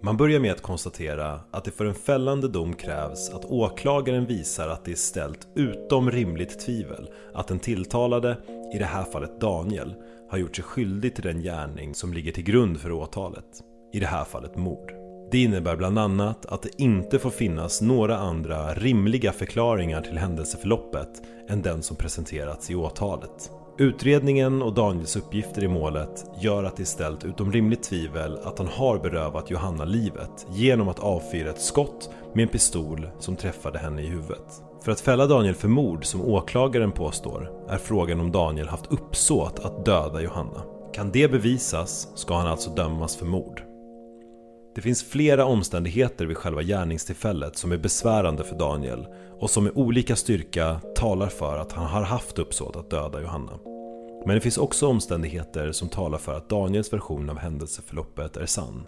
[0.03, 4.67] Man börjar med att konstatera att det för en fällande dom krävs att åklagaren visar
[4.67, 8.37] att det är ställt utom rimligt tvivel att den tilltalade,
[8.73, 9.95] i det här fallet Daniel,
[10.29, 13.45] har gjort sig skyldig till den gärning som ligger till grund för åtalet.
[13.93, 14.93] I det här fallet mord.
[15.31, 21.21] Det innebär bland annat att det inte får finnas några andra rimliga förklaringar till händelseförloppet
[21.49, 23.51] än den som presenterats i åtalet.
[23.77, 28.57] Utredningen och Daniels uppgifter i målet gör att det är ställt utom rimligt tvivel att
[28.57, 33.79] han har berövat Johanna livet genom att avfyra ett skott med en pistol som träffade
[33.79, 34.61] henne i huvudet.
[34.83, 39.59] För att fälla Daniel för mord, som åklagaren påstår, är frågan om Daniel haft uppsåt
[39.59, 40.63] att döda Johanna.
[40.93, 43.70] Kan det bevisas ska han alltså dömas för mord.
[44.75, 49.07] Det finns flera omständigheter vid själva gärningstillfället som är besvärande för Daniel
[49.39, 53.59] och som med olika styrka talar för att han har haft uppsåt att döda Johanna.
[54.25, 58.87] Men det finns också omständigheter som talar för att Daniels version av händelseförloppet är sann.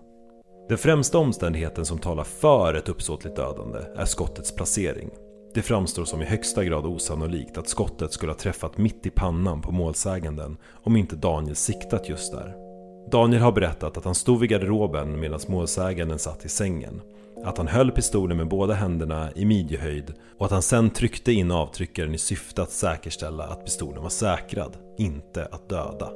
[0.69, 5.09] Den främsta omständigheten som talar för ett uppsåtligt dödande är skottets placering.
[5.53, 9.61] Det framstår som i högsta grad osannolikt att skottet skulle ha träffat mitt i pannan
[9.61, 12.62] på målsäganden om inte Daniel siktat just där.
[13.11, 17.01] Daniel har berättat att han stod vid garderoben medan målsäganden satt i sängen.
[17.43, 21.51] Att han höll pistolen med båda händerna i midjehöjd och att han sen tryckte in
[21.51, 26.09] avtryckaren i syfte att säkerställa att pistolen var säkrad, inte att döda.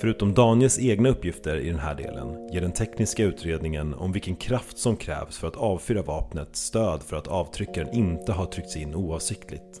[0.00, 4.78] Förutom Daniels egna uppgifter i den här delen ger den tekniska utredningen om vilken kraft
[4.78, 9.80] som krävs för att avfyra vapnet stöd för att avtryckaren inte har tryckts in oavsiktligt.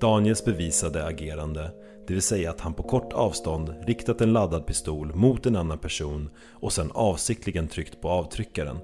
[0.00, 1.70] Daniels bevisade agerande,
[2.06, 5.78] det vill säga att han på kort avstånd riktat en laddad pistol mot en annan
[5.78, 8.78] person och sen avsiktligen tryckt på avtryckaren,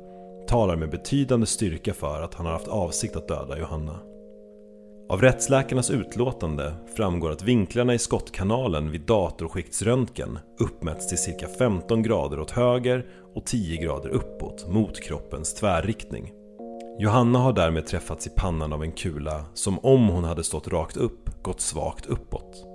[0.49, 4.01] talar med betydande styrka för att han har haft avsikt att döda Johanna.
[5.11, 12.41] Av rättsläkarnas utlåtande framgår att vinklarna i skottkanalen vid datorskiktsröntgen uppmätts till cirka 15 grader
[12.41, 16.33] åt höger och 10 grader uppåt mot kroppens tvärriktning.
[16.99, 20.97] Johanna har därmed träffats i pannan av en kula som om hon hade stått rakt
[20.97, 22.68] upp gått svagt uppåt.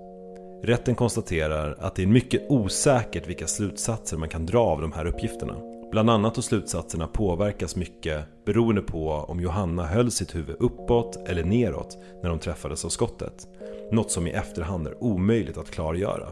[0.66, 5.06] Rätten konstaterar att det är mycket osäkert vilka slutsatser man kan dra av de här
[5.06, 5.56] uppgifterna.
[5.92, 11.44] Bland annat och slutsatserna påverkas mycket beroende på om Johanna höll sitt huvud uppåt eller
[11.44, 13.48] neråt när de träffades av skottet.
[13.92, 16.28] Något som i efterhand är omöjligt att klargöra.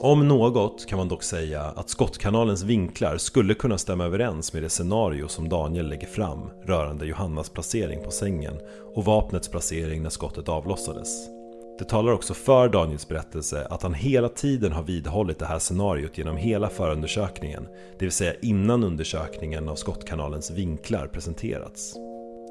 [0.00, 4.68] Om något kan man dock säga att skottkanalens vinklar skulle kunna stämma överens med det
[4.68, 8.54] scenario som Daniel lägger fram rörande Johannas placering på sängen
[8.94, 11.35] och vapnets placering när skottet avlossades.
[11.78, 16.18] Det talar också för Daniels berättelse att han hela tiden har vidhållit det här scenariot
[16.18, 21.96] genom hela förundersökningen, det vill säga innan undersökningen av skottkanalens vinklar presenterats.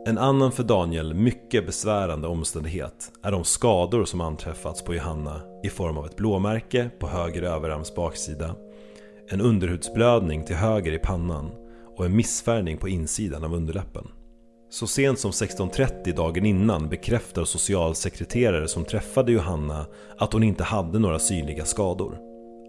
[0.08, 5.70] En annan för Daniel mycket besvärande omständighet är de skador som anträffats på Johanna i
[5.70, 8.56] form av ett blåmärke på höger överarms baksida,
[9.30, 11.52] en underhudsblödning till höger i pannan
[11.98, 14.08] och en missfärgning på insidan av underläppen.
[14.76, 19.86] Så sent som 16.30 dagen innan bekräftar socialsekreterare som träffade Johanna
[20.18, 22.18] att hon inte hade några synliga skador.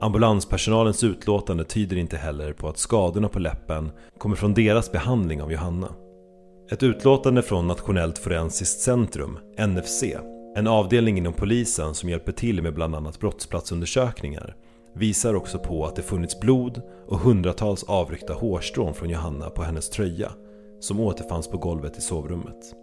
[0.00, 5.52] Ambulanspersonalens utlåtande tyder inte heller på att skadorna på läppen kommer från deras behandling av
[5.52, 5.88] Johanna.
[6.70, 10.04] Ett utlåtande från Nationellt forensiskt centrum, NFC,
[10.56, 14.56] en avdelning inom polisen som hjälper till med bland annat brottsplatsundersökningar,
[14.94, 19.90] visar också på att det funnits blod och hundratals avryckta hårstrån från Johanna på hennes
[19.90, 20.32] tröja
[20.86, 22.74] som återfanns på golvet i sovrummet.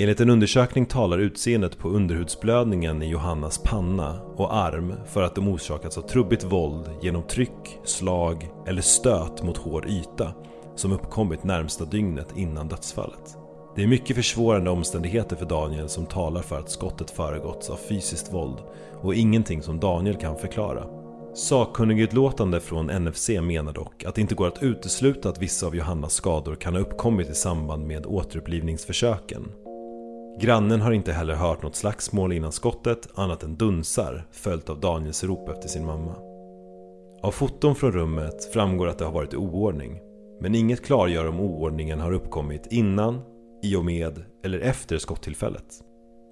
[0.00, 5.48] Enligt en undersökning talar utseendet på underhudsblödningen i Johannas panna och arm för att de
[5.48, 10.32] orsakats av trubbigt våld genom tryck, slag eller stöt mot hård yta
[10.76, 13.36] som uppkommit närmsta dygnet innan dödsfallet.
[13.76, 18.32] Det är mycket försvårande omständigheter för Daniel som talar för att skottet föregåtts av fysiskt
[18.32, 18.58] våld
[19.02, 20.97] och ingenting som Daniel kan förklara.
[21.38, 26.12] Sakkunnigutlåtande från NFC menar dock att det inte går att utesluta att vissa av Johannas
[26.14, 29.52] skador kan ha uppkommit i samband med återupplivningsförsöken.
[30.40, 35.24] Grannen har inte heller hört något slagsmål innan skottet annat än dunsar följt av Daniels
[35.24, 36.14] rop efter sin mamma.
[37.22, 39.98] Av foton från rummet framgår att det har varit oordning
[40.40, 43.20] men inget klargör om oordningen har uppkommit innan,
[43.62, 45.87] i och med eller efter skottillfället.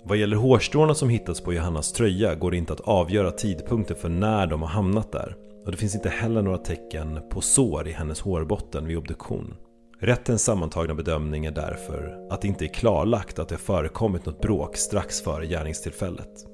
[0.09, 4.09] Vad gäller hårstråna som hittats på Johannas tröja går det inte att avgöra tidpunkten för
[4.09, 7.93] när de har hamnat där och det finns inte heller några tecken på sår i
[7.93, 9.55] hennes hårbotten vid obduktion.
[10.01, 14.77] Rättens sammantagna bedömning är därför att det inte är klarlagt att det förekommit något bråk
[14.77, 16.47] strax före gärningstillfället.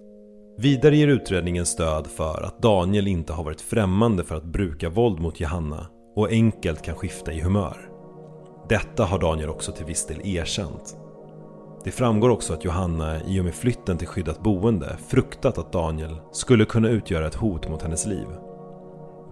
[0.58, 5.20] Vidare ger utredningen stöd för att Daniel inte har varit främmande för att bruka våld
[5.20, 5.86] mot Johanna
[6.16, 7.76] och enkelt kan skifta i humör.
[8.68, 10.96] Detta har Daniel också till viss del erkänt
[11.84, 16.16] det framgår också att Johanna i och med flytten till skyddat boende fruktat att Daniel
[16.32, 18.26] skulle kunna utgöra ett hot mot hennes liv.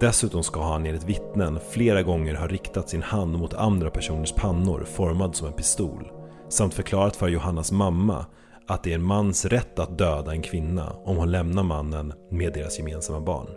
[0.00, 4.84] Dessutom ska han enligt vittnen flera gånger ha riktat sin hand mot andra personers pannor
[4.84, 6.10] formad som en pistol.
[6.48, 8.26] Samt förklarat för Johannas mamma
[8.66, 12.52] att det är en mans rätt att döda en kvinna om hon lämnar mannen med
[12.52, 13.48] deras gemensamma barn.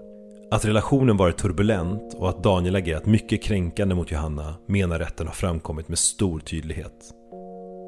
[0.52, 5.34] Att relationen varit turbulent och att Daniel agerat mycket kränkande mot Johanna menar rätten har
[5.34, 7.14] framkommit med stor tydlighet.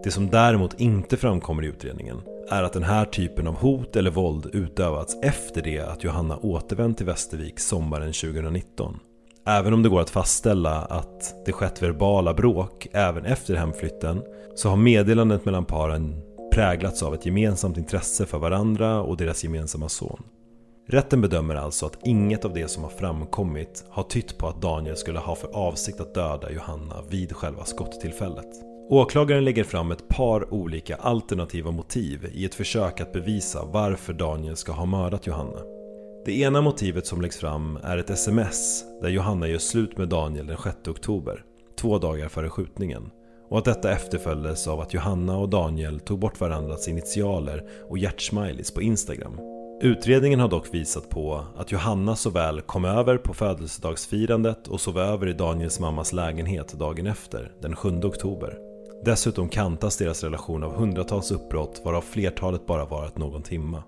[0.05, 4.11] Det som däremot inte framkommer i utredningen är att den här typen av hot eller
[4.11, 8.99] våld utövats efter det att Johanna återvänt till Västervik sommaren 2019.
[9.47, 14.21] Även om det går att fastställa att det skett verbala bråk även efter hemflytten
[14.55, 16.21] så har meddelandet mellan paren
[16.53, 20.23] präglats av ett gemensamt intresse för varandra och deras gemensamma son.
[20.87, 24.97] Rätten bedömer alltså att inget av det som har framkommit har tytt på att Daniel
[24.97, 28.74] skulle ha för avsikt att döda Johanna vid själva skottillfället.
[28.89, 34.55] Åklagaren lägger fram ett par olika alternativa motiv i ett försök att bevisa varför Daniel
[34.55, 35.59] ska ha mördat Johanna.
[36.25, 40.47] Det ena motivet som läggs fram är ett sms där Johanna gör slut med Daniel
[40.47, 41.43] den 6 oktober,
[41.79, 43.11] två dagar före skjutningen.
[43.49, 48.73] Och att detta efterföljdes av att Johanna och Daniel tog bort varandras initialer och hjärtsmileys
[48.73, 49.39] på Instagram.
[49.81, 55.27] Utredningen har dock visat på att Johanna såväl kom över på födelsedagsfirandet och sov över
[55.27, 58.74] i Daniels mammas lägenhet dagen efter, den 7 oktober.
[59.05, 63.83] Dessutom kantas deras relation av hundratals uppbrott varav flertalet bara varat någon timma.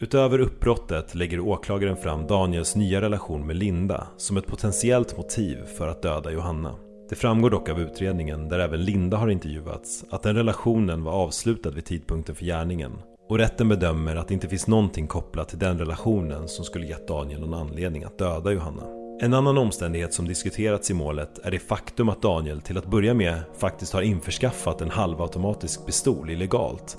[0.00, 5.88] Utöver uppbrottet lägger åklagaren fram Daniels nya relation med Linda som ett potentiellt motiv för
[5.88, 6.74] att döda Johanna.
[7.08, 11.70] Det framgår dock av utredningen, där även Linda har intervjuats, att den relationen var avslutad
[11.70, 12.92] vid tidpunkten för gärningen.
[13.28, 17.08] Och rätten bedömer att det inte finns någonting kopplat till den relationen som skulle gett
[17.08, 18.99] Daniel någon anledning att döda Johanna.
[19.22, 23.14] En annan omständighet som diskuterats i målet är det faktum att Daniel till att börja
[23.14, 26.98] med faktiskt har införskaffat en halvautomatisk pistol illegalt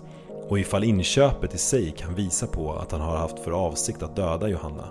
[0.49, 4.15] och ifall inköpet i sig kan visa på att han har haft för avsikt att
[4.15, 4.87] döda Johanna.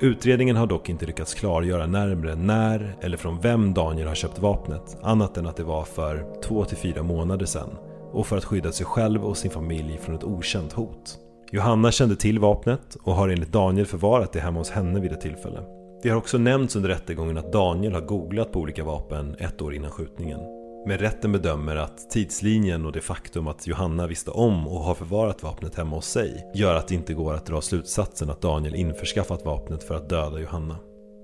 [0.00, 4.96] Utredningen har dock inte lyckats klargöra närmre när eller från vem Daniel har köpt vapnet
[5.02, 7.70] annat än att det var för 2-4 månader sedan
[8.12, 11.18] och för att skydda sig själv och sin familj från ett okänt hot.
[11.52, 15.20] Johanna kände till vapnet och har enligt Daniel förvarat det hemma hos henne vid ett
[15.20, 15.75] tillfälle.
[16.06, 19.74] Det har också nämnts under rättegången att Daniel har googlat på olika vapen ett år
[19.74, 20.40] innan skjutningen.
[20.86, 25.42] Men rätten bedömer att tidslinjen och det faktum att Johanna visste om och har förvarat
[25.42, 29.44] vapnet hemma hos sig gör att det inte går att dra slutsatsen att Daniel införskaffat
[29.44, 30.78] vapnet för att döda Johanna.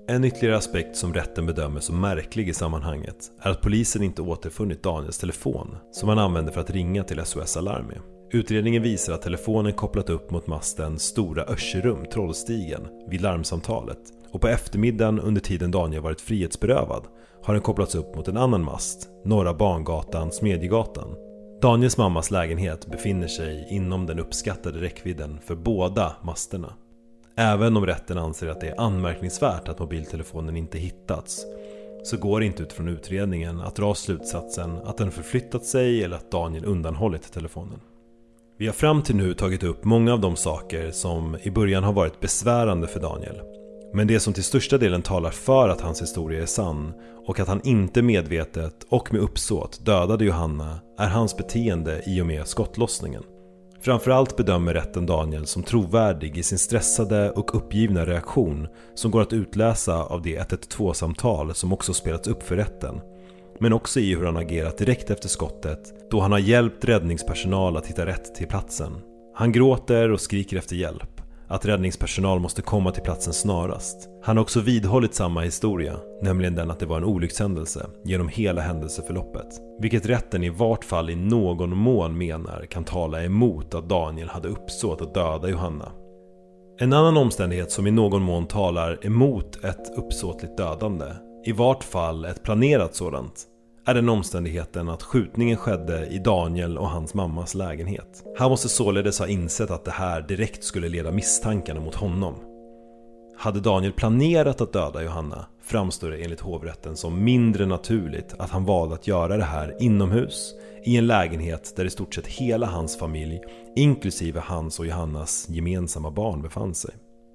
[0.07, 4.83] En ytterligare aspekt som rätten bedömer som märklig i sammanhanget är att polisen inte återfunnit
[4.83, 8.12] Daniels telefon som han använde för att ringa till SOS Alarm med.
[8.33, 13.97] Utredningen visar att telefonen kopplat upp mot masten Stora Örserum, Trollstigen, vid larmsamtalet
[14.31, 17.03] och på eftermiddagen under tiden Daniel varit frihetsberövad
[17.43, 21.15] har den kopplats upp mot en annan mast, Norra Bangatan, Smedjegatan.
[21.61, 26.73] Daniels mammas lägenhet befinner sig inom den uppskattade räckvidden för båda masterna.
[27.35, 31.45] Även om rätten anser att det är anmärkningsvärt att mobiltelefonen inte hittats
[32.03, 36.31] så går det inte utifrån utredningen att dra slutsatsen att den förflyttat sig eller att
[36.31, 37.79] Daniel undanhållit telefonen.
[38.57, 41.93] Vi har fram till nu tagit upp många av de saker som i början har
[41.93, 43.41] varit besvärande för Daniel
[43.93, 46.93] men det som till största delen talar för att hans historia är sann
[47.27, 52.25] och att han inte medvetet och med uppsåt dödade Johanna är hans beteende i och
[52.25, 53.23] med skottlossningen.
[53.81, 59.33] Framförallt bedömer rätten Daniel som trovärdig i sin stressade och uppgivna reaktion som går att
[59.33, 63.01] utläsa av det 112-samtal som också spelats upp för rätten.
[63.59, 67.87] Men också i hur han agerat direkt efter skottet då han har hjälpt räddningspersonal att
[67.87, 68.91] hitta rätt till platsen.
[69.35, 71.21] Han gråter och skriker efter hjälp
[71.53, 74.09] att räddningspersonal måste komma till platsen snarast.
[74.23, 78.61] Han har också vidhållit samma historia, nämligen den att det var en olyckshändelse genom hela
[78.61, 79.47] händelseförloppet.
[79.79, 84.47] Vilket rätten i vart fall i någon mån menar kan tala emot att Daniel hade
[84.47, 85.91] uppsåt att döda Johanna.
[86.79, 91.05] En annan omständighet som i någon mån talar emot ett uppsåtligt dödande,
[91.45, 93.47] i vart fall ett planerat sådant,
[93.85, 98.23] är den omständigheten att skjutningen skedde i Daniel och hans mammas lägenhet.
[98.37, 102.35] Han måste således ha insett att det här direkt skulle leda misstankarna mot honom.
[103.37, 108.65] Hade Daniel planerat att döda Johanna framstår det enligt hovrätten som mindre naturligt att han
[108.65, 110.53] valde att göra det här inomhus
[110.85, 113.41] i en lägenhet där i stort sett hela hans familj,
[113.75, 116.91] inklusive hans och Johannas gemensamma barn befann sig.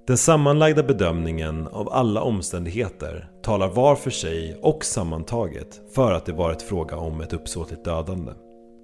[0.08, 6.32] Den sammanlagda bedömningen av alla omständigheter talar var för sig och sammantaget för att det
[6.32, 8.32] varit fråga om ett uppsåtligt dödande.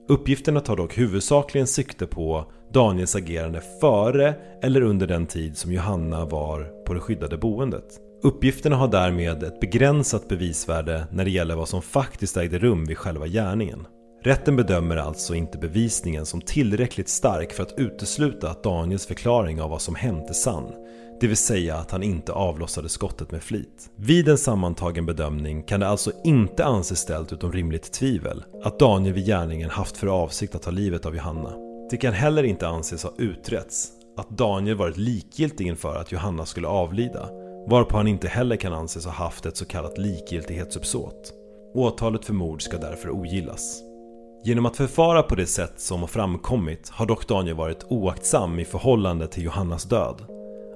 [0.09, 6.25] Uppgifterna tar dock huvudsakligen sikte på Daniels agerande före eller under den tid som Johanna
[6.25, 8.01] var på det skyddade boendet.
[8.23, 12.99] Uppgifterna har därmed ett begränsat bevisvärde när det gäller vad som faktiskt ägde rum vid
[12.99, 13.87] själva gärningen.
[14.23, 19.71] Rätten bedömer alltså inte bevisningen som tillräckligt stark för att utesluta att Daniels förklaring av
[19.71, 20.73] vad som hänt är sann
[21.21, 23.91] det vill säga att han inte avlossade skottet med flit.
[23.97, 29.15] Vid en sammantagen bedömning kan det alltså inte anses ställt utom rimligt tvivel att Daniel
[29.15, 31.53] vid gärningen haft för avsikt att ta livet av Johanna.
[31.91, 36.69] Det kan heller inte anses ha utretts att Daniel varit likgiltig inför att Johanna skulle
[36.69, 37.29] avlida,
[37.67, 41.33] varpå han inte heller kan anses ha haft ett så kallat likgiltighetsuppsåt.
[41.75, 43.83] Åtalet för mord ska därför ogillas.
[44.45, 48.65] Genom att förfara på det sätt som har framkommit har dock Daniel varit oaktsam i
[48.65, 50.23] förhållande till Johannas död.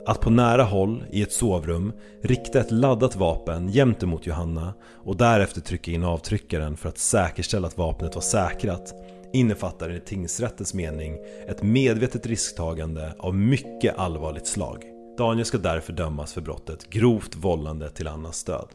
[0.08, 1.92] Att på nära håll, i ett sovrum,
[2.22, 7.66] rikta ett laddat vapen jämte mot Johanna och därefter trycka in avtryckaren för att säkerställa
[7.66, 8.94] att vapnet var säkrat
[9.32, 14.84] innefattar i tingsrättens mening ett medvetet risktagande av mycket allvarligt slag.
[15.18, 18.68] Daniel ska därför dömas för brottet grovt vållande till annans död.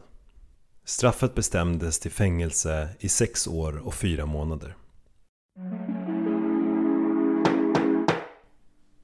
[0.84, 4.76] Straffet bestämdes till fängelse i sex år och fyra månader.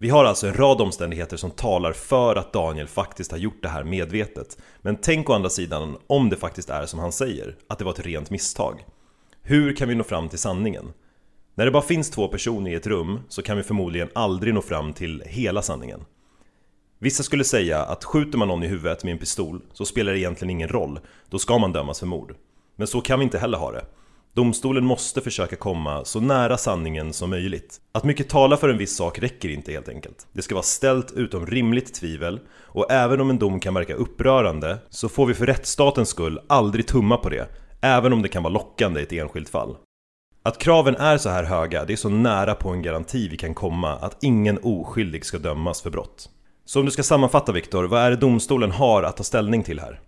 [0.03, 3.69] Vi har alltså en rad omständigheter som talar för att Daniel faktiskt har gjort det
[3.69, 4.59] här medvetet.
[4.81, 7.93] Men tänk å andra sidan om det faktiskt är som han säger, att det var
[7.93, 8.85] ett rent misstag.
[9.43, 10.93] Hur kan vi nå fram till sanningen?
[11.55, 14.63] När det bara finns två personer i ett rum så kan vi förmodligen aldrig nå
[14.63, 16.05] fram till hela sanningen.
[16.99, 20.19] Vissa skulle säga att skjuter man någon i huvudet med en pistol så spelar det
[20.19, 22.35] egentligen ingen roll, då ska man dömas för mord.
[22.77, 23.85] Men så kan vi inte heller ha det.
[24.35, 27.81] Domstolen måste försöka komma så nära sanningen som möjligt.
[27.93, 30.27] Att mycket talar för en viss sak räcker inte helt enkelt.
[30.33, 34.79] Det ska vara ställt utom rimligt tvivel och även om en dom kan verka upprörande
[34.91, 37.47] så får vi för rättsstatens skull aldrig tumma på det,
[37.81, 39.77] även om det kan vara lockande i ett enskilt fall.
[40.43, 43.55] Att kraven är så här höga, det är så nära på en garanti vi kan
[43.55, 46.31] komma att ingen oskyldig ska dömas för brott.
[46.65, 49.81] Så om du ska sammanfatta Viktor, vad är det domstolen har att ta ställning till
[49.81, 50.01] här?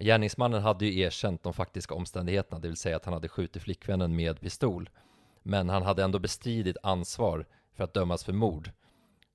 [0.00, 4.16] Gärningsmannen hade ju erkänt de faktiska omständigheterna, det vill säga att han hade skjutit flickvännen
[4.16, 4.90] med pistol.
[5.42, 8.70] Men han hade ändå bestridit ansvar för att dömas för mord.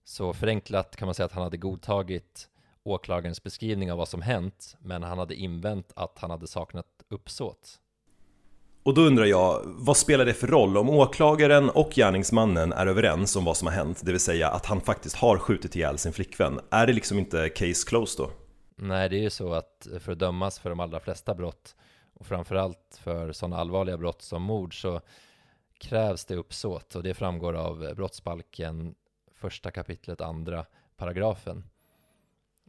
[0.04, 2.48] Så förenklat kan man säga att han hade godtagit
[2.84, 7.80] åklagarens beskrivning av vad som hänt, men han hade invänt att han hade saknat uppsåt.
[8.84, 13.36] Och då undrar jag, vad spelar det för roll om åklagaren och gärningsmannen är överens
[13.36, 16.14] om vad som har hänt, det vill säga att han faktiskt har skjutit ihjäl sin
[16.14, 16.60] flickvän?
[16.72, 18.32] Är det liksom inte case closed då?
[18.84, 21.76] Nej, det är ju så att för att dömas för de allra flesta brott
[22.14, 25.02] och framförallt för sådana allvarliga brott som mord så
[25.78, 28.96] krävs det uppsåt och det framgår av brottsbalken
[29.34, 30.66] första kapitlet andra
[30.96, 31.64] paragrafen.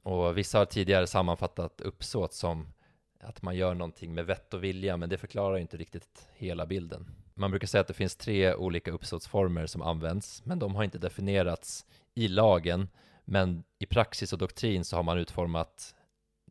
[0.03, 2.73] Och vissa har tidigare sammanfattat uppsåt som
[3.21, 7.11] att man gör någonting med vett och vilja, men det förklarar inte riktigt hela bilden.
[7.35, 10.99] Man brukar säga att det finns tre olika uppsåtsformer som används, men de har inte
[10.99, 12.89] definierats i lagen,
[13.25, 15.95] men i praxis och doktrin så har man utformat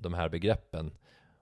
[0.01, 0.91] de här begreppen.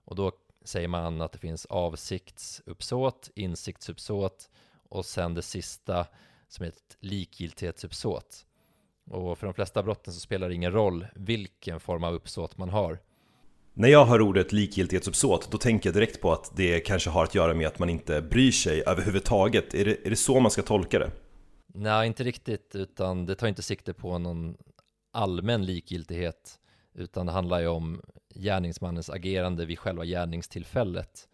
[0.04, 0.32] Och då
[0.64, 4.50] säger man att det finns avsiktsuppsåt, insiktsuppsåt
[4.88, 6.06] och sen det sista
[6.48, 8.46] som är ett likgiltighetsuppsåt.
[9.10, 12.68] Och för de flesta brotten så spelar det ingen roll vilken form av uppsåt man
[12.68, 12.98] har.
[13.74, 17.34] När jag hör ordet likgiltighetsuppsåt, då tänker jag direkt på att det kanske har att
[17.34, 19.74] göra med att man inte bryr sig överhuvudtaget.
[19.74, 21.10] Är det, är det så man ska tolka det?
[21.66, 24.56] Nej, inte riktigt, utan det tar inte sikte på någon
[25.12, 26.58] allmän likgiltighet,
[26.94, 28.02] utan det handlar ju om
[28.34, 31.28] gärningsmannens agerande vid själva gärningstillfället.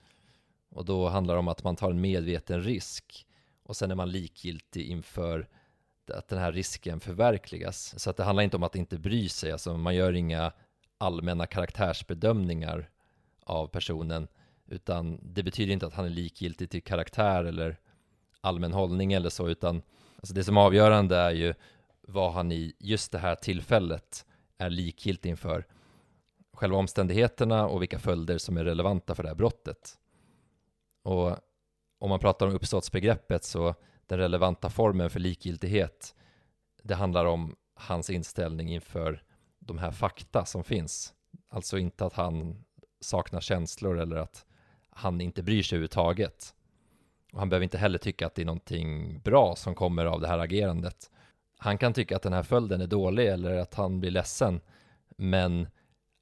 [0.71, 3.27] Och då handlar det om att man tar en medveten risk
[3.63, 5.49] och sen är man likgiltig inför
[6.15, 7.95] att den här risken förverkligas.
[7.99, 10.53] Så att det handlar inte om att inte bry sig, alltså man gör inga
[10.99, 12.91] allmänna karaktärsbedömningar
[13.45, 14.29] av personen,
[14.67, 17.77] utan det betyder inte att han är likgiltig till karaktär eller
[18.41, 19.83] allmän hållning eller så, utan
[20.17, 21.55] alltså det som är avgörande är ju
[22.01, 24.27] vad han i just det här tillfället
[24.59, 25.67] är likgiltig inför.
[26.57, 29.99] Själva omständigheterna och vilka följder som är relevanta för det här brottet.
[31.03, 31.37] Och
[31.99, 33.75] om man pratar om uppsåtsbegreppet så
[34.07, 36.15] den relevanta formen för likgiltighet,
[36.83, 39.23] det handlar om hans inställning inför
[39.59, 41.15] de här fakta som finns.
[41.49, 42.65] Alltså inte att han
[43.01, 44.47] saknar känslor eller att
[44.91, 46.55] han inte bryr sig överhuvudtaget.
[47.33, 50.29] Och han behöver inte heller tycka att det är någonting bra som kommer av det
[50.29, 51.11] här agerandet.
[51.59, 54.61] Han kan tycka att den här följden är dålig eller att han blir ledsen,
[55.17, 55.67] men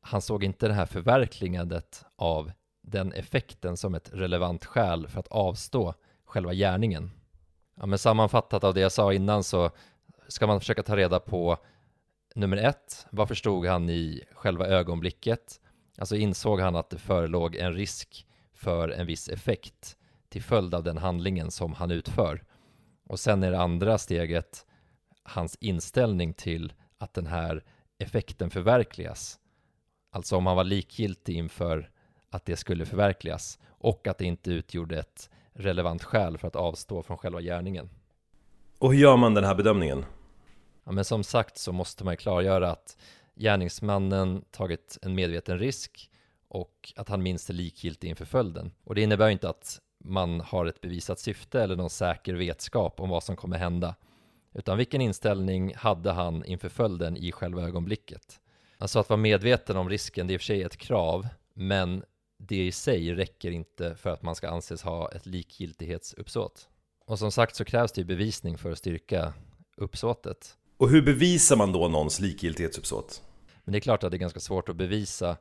[0.04, 2.52] han såg inte det här förverkligandet av
[2.82, 5.94] den effekten som ett relevant skäl för att avstå
[6.24, 7.10] själva gärningen.
[7.74, 9.70] Ja, men sammanfattat av det jag sa innan så
[10.28, 11.58] ska man försöka ta reda på
[12.34, 15.60] Nummer ett, vad förstod han i själva ögonblicket?
[15.98, 19.96] Alltså insåg han att det förelåg en risk för en viss effekt
[20.28, 22.44] till följd av den handlingen som han utför.
[23.06, 24.66] Och sen är det andra steget
[25.22, 27.64] hans inställning till att den här
[27.98, 29.38] effekten förverkligas.
[30.14, 31.90] Alltså om han var likgiltig inför
[32.30, 37.02] att det skulle förverkligas och att det inte utgjorde ett relevant skäl för att avstå
[37.02, 37.90] från själva gärningen.
[38.78, 40.04] Och hur gör man den här bedömningen?
[40.84, 42.96] Ja, men som sagt så måste man klargöra att
[43.34, 46.10] gärningsmannen tagit en medveten risk
[46.48, 48.72] och att han minst är likgiltig inför följden.
[48.84, 53.08] Och det innebär inte att man har ett bevisat syfte eller någon säker vetskap om
[53.08, 53.94] vad som kommer hända.
[54.52, 58.40] Utan vilken inställning hade han inför följden i själva ögonblicket?
[58.84, 62.04] Alltså att vara medveten om risken, det är i och för sig ett krav, men
[62.38, 66.68] det i sig räcker inte för att man ska anses ha ett likgiltighetsuppsåt.
[67.06, 69.32] Och som sagt så krävs det ju bevisning för att styrka
[69.76, 70.56] uppsåtet.
[70.76, 73.22] Och hur bevisar man då någons likgiltighetsuppsåt?
[73.64, 75.36] Men det är klart att det är ganska svårt att bevisa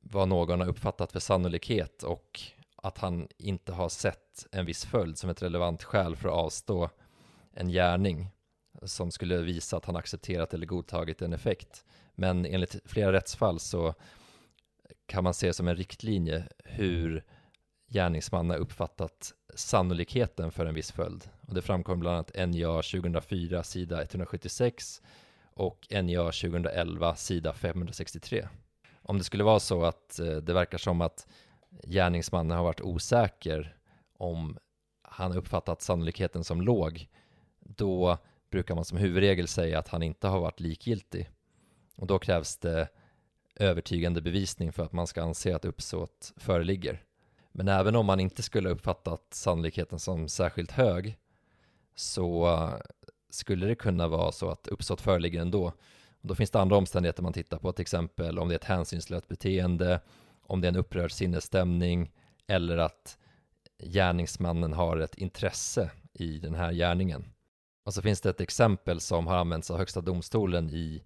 [0.00, 2.40] vad någon har uppfattat för sannolikhet och
[2.76, 6.90] att han inte har sett en viss följd som ett relevant skäl för att avstå
[7.52, 8.28] en gärning
[8.82, 11.84] som skulle visa att han accepterat eller godtagit en effekt.
[12.20, 13.94] Men enligt flera rättsfall så
[15.06, 17.24] kan man se som en riktlinje hur
[17.88, 21.30] gärningsmannen har uppfattat sannolikheten för en viss följd.
[21.40, 25.02] Och det framkom bland annat NJA 2004 sida 176
[25.44, 28.48] och NJA 2011 sida 563.
[29.02, 31.26] Om det skulle vara så att eh, det verkar som att
[31.84, 33.76] gärningsmannen har varit osäker
[34.18, 34.58] om
[35.02, 37.08] han uppfattat sannolikheten som låg,
[37.60, 38.18] då
[38.50, 41.30] brukar man som huvudregel säga att han inte har varit likgiltig.
[42.00, 42.88] Och då krävs det
[43.56, 47.02] övertygande bevisning för att man ska anse att uppsåt föreligger.
[47.52, 51.18] Men även om man inte skulle uppfattat sannolikheten som särskilt hög
[51.94, 52.74] så eh,
[53.30, 55.64] skulle det kunna vara så att uppsåt föreligger ändå.
[56.20, 58.64] Och då finns det andra omständigheter man tittar på, till exempel om det är ett
[58.64, 60.00] hänsynslöst beteende,
[60.42, 62.12] om det är en upprörd sinnesstämning
[62.46, 63.18] eller att
[63.82, 67.32] gärningsmannen har ett intresse i den här gärningen.
[67.84, 71.02] Och så finns det ett exempel som har använts av Högsta domstolen i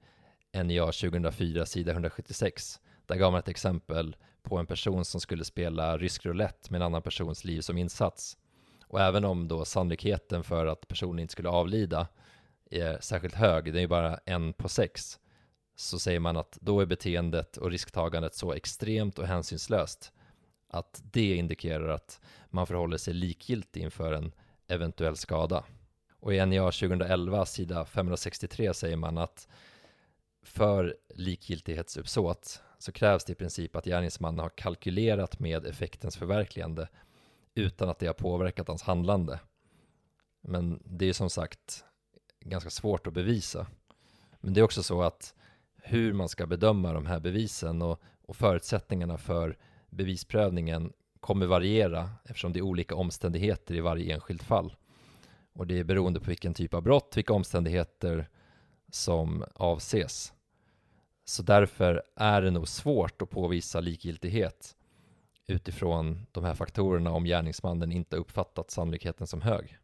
[0.54, 2.80] NJA 2004, sida 176.
[3.06, 6.86] Där gav man ett exempel på en person som skulle spela rysk roulette med en
[6.86, 8.36] annan persons liv som insats.
[8.86, 12.06] Och även om då sannolikheten för att personen inte skulle avlida
[12.70, 15.18] är särskilt hög, det är ju bara en på sex,
[15.76, 20.12] så säger man att då är beteendet och risktagandet så extremt och hänsynslöst
[20.68, 24.32] att det indikerar att man förhåller sig likgiltig inför en
[24.68, 25.64] eventuell skada.
[26.20, 29.48] Och i NJA 2011, sida 563, säger man att
[30.44, 36.88] för likgiltighetsuppsåt så krävs det i princip att gärningsmannen har kalkylerat med effektens förverkligande
[37.54, 39.40] utan att det har påverkat hans handlande.
[40.40, 41.84] Men det är som sagt
[42.40, 43.66] ganska svårt att bevisa.
[44.40, 45.34] Men det är också så att
[45.76, 49.56] hur man ska bedöma de här bevisen och, och förutsättningarna för
[49.90, 54.76] bevisprövningen kommer variera eftersom det är olika omständigheter i varje enskilt fall.
[55.52, 58.28] Och det är beroende på vilken typ av brott, vilka omständigheter
[58.90, 60.33] som avses.
[61.24, 64.76] Så därför är det nog svårt att påvisa likgiltighet
[65.46, 69.78] utifrån de här faktorerna om gärningsmannen inte uppfattat sannolikheten som hög.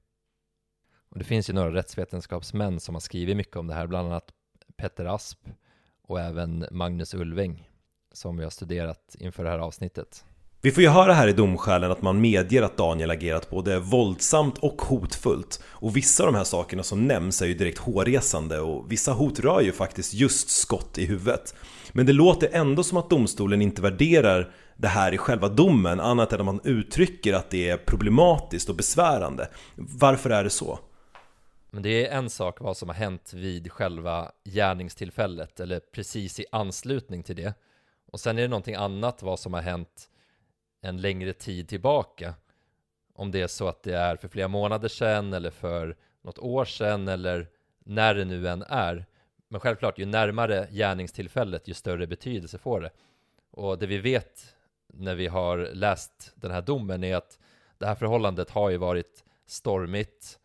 [1.09, 4.32] Och det finns ju några rättsvetenskapsmän som har skrivit mycket om det här, bland annat
[4.76, 5.49] Petter Asp
[6.03, 7.70] och även Magnus Ulving
[8.12, 10.24] som vi har studerat inför det här avsnittet.
[10.62, 14.58] Vi får ju höra här i domskälen att man medger att Daniel agerat både våldsamt
[14.58, 15.62] och hotfullt.
[15.66, 19.40] Och vissa av de här sakerna som nämns är ju direkt hårresande och vissa hot
[19.40, 21.54] rör ju faktiskt just skott i huvudet.
[21.92, 26.32] Men det låter ändå som att domstolen inte värderar det här i själva domen annat
[26.32, 29.48] än att man uttrycker att det är problematiskt och besvärande.
[29.76, 30.78] Varför är det så?
[31.70, 36.44] Men det är en sak vad som har hänt vid själva gärningstillfället eller precis i
[36.52, 37.54] anslutning till det.
[38.12, 40.09] Och sen är det någonting annat vad som har hänt
[40.81, 42.35] en längre tid tillbaka.
[43.14, 46.64] Om det är så att det är för flera månader sedan eller för något år
[46.64, 49.07] sedan eller när det nu än är.
[49.49, 52.91] Men självklart, ju närmare gärningstillfället, ju större betydelse får det.
[53.51, 54.55] Och det vi vet
[54.87, 57.39] när vi har läst den här domen är att
[57.78, 60.39] det här förhållandet har ju varit stormigt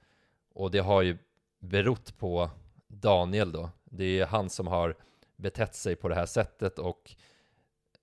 [0.53, 1.17] och det har ju
[1.59, 2.49] berott på
[2.87, 3.69] Daniel då.
[3.83, 4.95] Det är han som har
[5.35, 7.15] betett sig på det här sättet och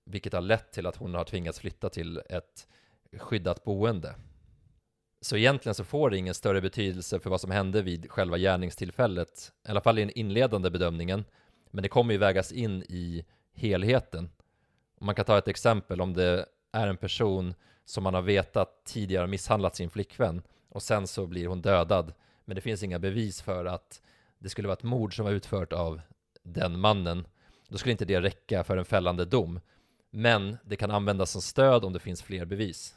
[0.05, 2.67] vilket har lett till att hon har tvingats flytta till ett
[3.17, 4.15] skyddat boende.
[5.21, 9.51] Så egentligen så får det ingen större betydelse för vad som hände vid själva gärningstillfället,
[9.67, 11.25] i alla fall i den inledande bedömningen,
[11.71, 14.29] men det kommer ju vägas in i helheten.
[14.99, 17.53] man kan ta ett exempel om det är en person
[17.85, 22.13] som man har vetat tidigare misshandlat sin flickvän och sen så blir hon dödad,
[22.45, 24.01] men det finns inga bevis för att
[24.39, 26.01] det skulle vara ett mord som var utfört av
[26.43, 27.27] den mannen.
[27.67, 29.59] Då skulle inte det räcka för en fällande dom.
[30.15, 32.95] Men det kan användas som stöd om det finns fler bevis.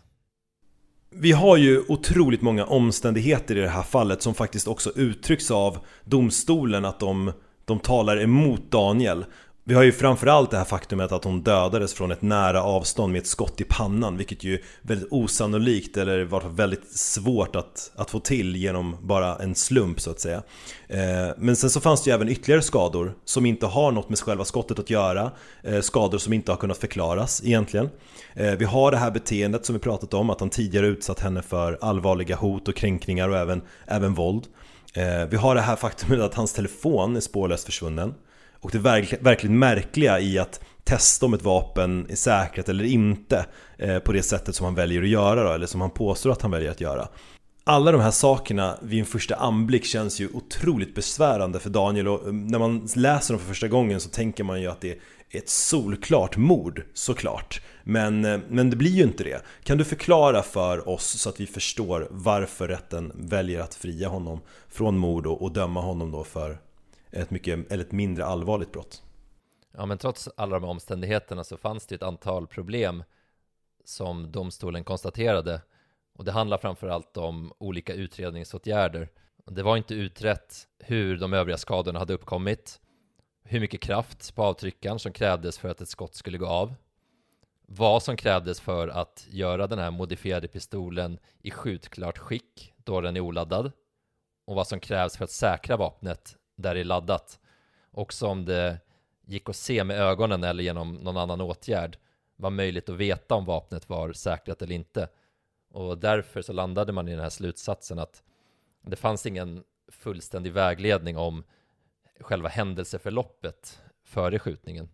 [1.10, 5.78] Vi har ju otroligt många omständigheter i det här fallet som faktiskt också uttrycks av
[6.04, 7.32] domstolen att de,
[7.64, 9.24] de talar emot Daniel.
[9.68, 13.20] Vi har ju framförallt det här faktumet att hon dödades från ett nära avstånd med
[13.20, 18.10] ett skott i pannan Vilket ju är väldigt osannolikt eller var väldigt svårt att, att
[18.10, 20.42] få till genom bara en slump så att säga.
[20.88, 24.18] Eh, men sen så fanns det ju även ytterligare skador som inte har något med
[24.18, 25.30] själva skottet att göra
[25.62, 27.88] eh, Skador som inte har kunnat förklaras egentligen.
[28.34, 31.42] Eh, vi har det här beteendet som vi pratat om, att han tidigare utsatt henne
[31.42, 34.44] för allvarliga hot och kränkningar och även, även våld.
[35.28, 38.14] Vi har det här faktumet att hans telefon är spårlöst försvunnen
[38.60, 43.46] och det verkligen, verkligen märkliga i att testa om ett vapen är säkrat eller inte
[43.78, 46.42] eh, på det sättet som han väljer att göra då, eller som han påstår att
[46.42, 47.08] han väljer att göra.
[47.64, 52.26] Alla de här sakerna vid en första anblick känns ju otroligt besvärande för Daniel och
[52.26, 54.98] eh, när man läser dem för första gången så tänker man ju att det är
[55.30, 57.60] ett solklart mord, såklart.
[57.84, 59.42] Men, eh, men det blir ju inte det.
[59.64, 64.40] Kan du förklara för oss så att vi förstår varför rätten väljer att fria honom
[64.68, 66.58] från mord och, och döma honom då för
[67.16, 69.02] ett, mycket, eller ett mindre allvarligt brott.
[69.72, 73.04] Ja, men trots alla de här omständigheterna så fanns det ett antal problem
[73.84, 75.60] som domstolen konstaterade.
[76.14, 79.08] Och det handlar framförallt om olika utredningsåtgärder.
[79.44, 82.80] Det var inte utrett hur de övriga skadorna hade uppkommit,
[83.42, 86.74] hur mycket kraft på avtryckaren som krävdes för att ett skott skulle gå av,
[87.66, 93.16] vad som krävdes för att göra den här modifierade pistolen i skjutklart skick då den
[93.16, 93.72] är oladdad
[94.44, 97.40] och vad som krävs för att säkra vapnet där det är laddat.
[97.90, 98.78] Också om det
[99.24, 101.98] gick att se med ögonen eller genom någon annan åtgärd
[102.36, 105.08] var möjligt att veta om vapnet var säkrat eller inte.
[105.70, 108.22] Och därför så landade man i den här slutsatsen att
[108.82, 111.44] det fanns ingen fullständig vägledning om
[112.20, 114.88] själva händelseförloppet före skjutningen.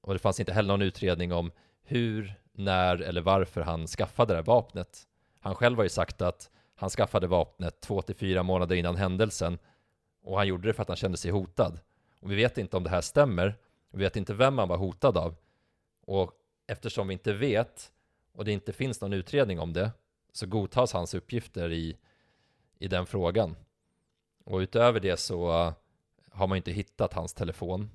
[0.00, 1.52] Och det fanns inte heller någon utredning om
[1.82, 5.02] hur, när eller varför han skaffade det här vapnet.
[5.40, 9.58] Han själv har ju sagt att han skaffade vapnet två till fyra månader innan händelsen
[10.26, 11.80] och han gjorde det för att han kände sig hotad.
[12.20, 13.54] Och vi vet inte om det här stämmer.
[13.90, 15.34] Vi vet inte vem han var hotad av.
[16.06, 16.32] Och
[16.66, 17.92] eftersom vi inte vet
[18.32, 19.90] och det inte finns någon utredning om det
[20.32, 21.96] så godtas hans uppgifter i,
[22.78, 23.56] i den frågan.
[24.44, 25.72] Och utöver det så uh,
[26.30, 27.90] har man inte hittat hans telefon.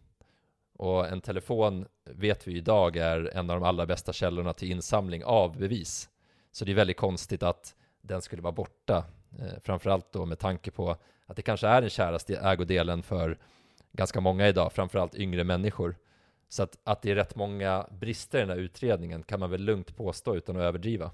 [0.73, 5.23] Och en telefon vet vi idag är en av de allra bästa källorna till insamling
[5.23, 6.09] av bevis.
[6.51, 9.05] Så det är väldigt konstigt att den skulle vara borta.
[9.39, 10.97] Eh, framförallt då med tanke på
[11.31, 13.37] att det kanske är den käraste ägodelen för
[13.91, 15.95] ganska många idag, framförallt yngre människor.
[16.49, 19.61] Så att, att det är rätt många brister i den här utredningen kan man väl
[19.61, 21.11] lugnt påstå utan att överdriva.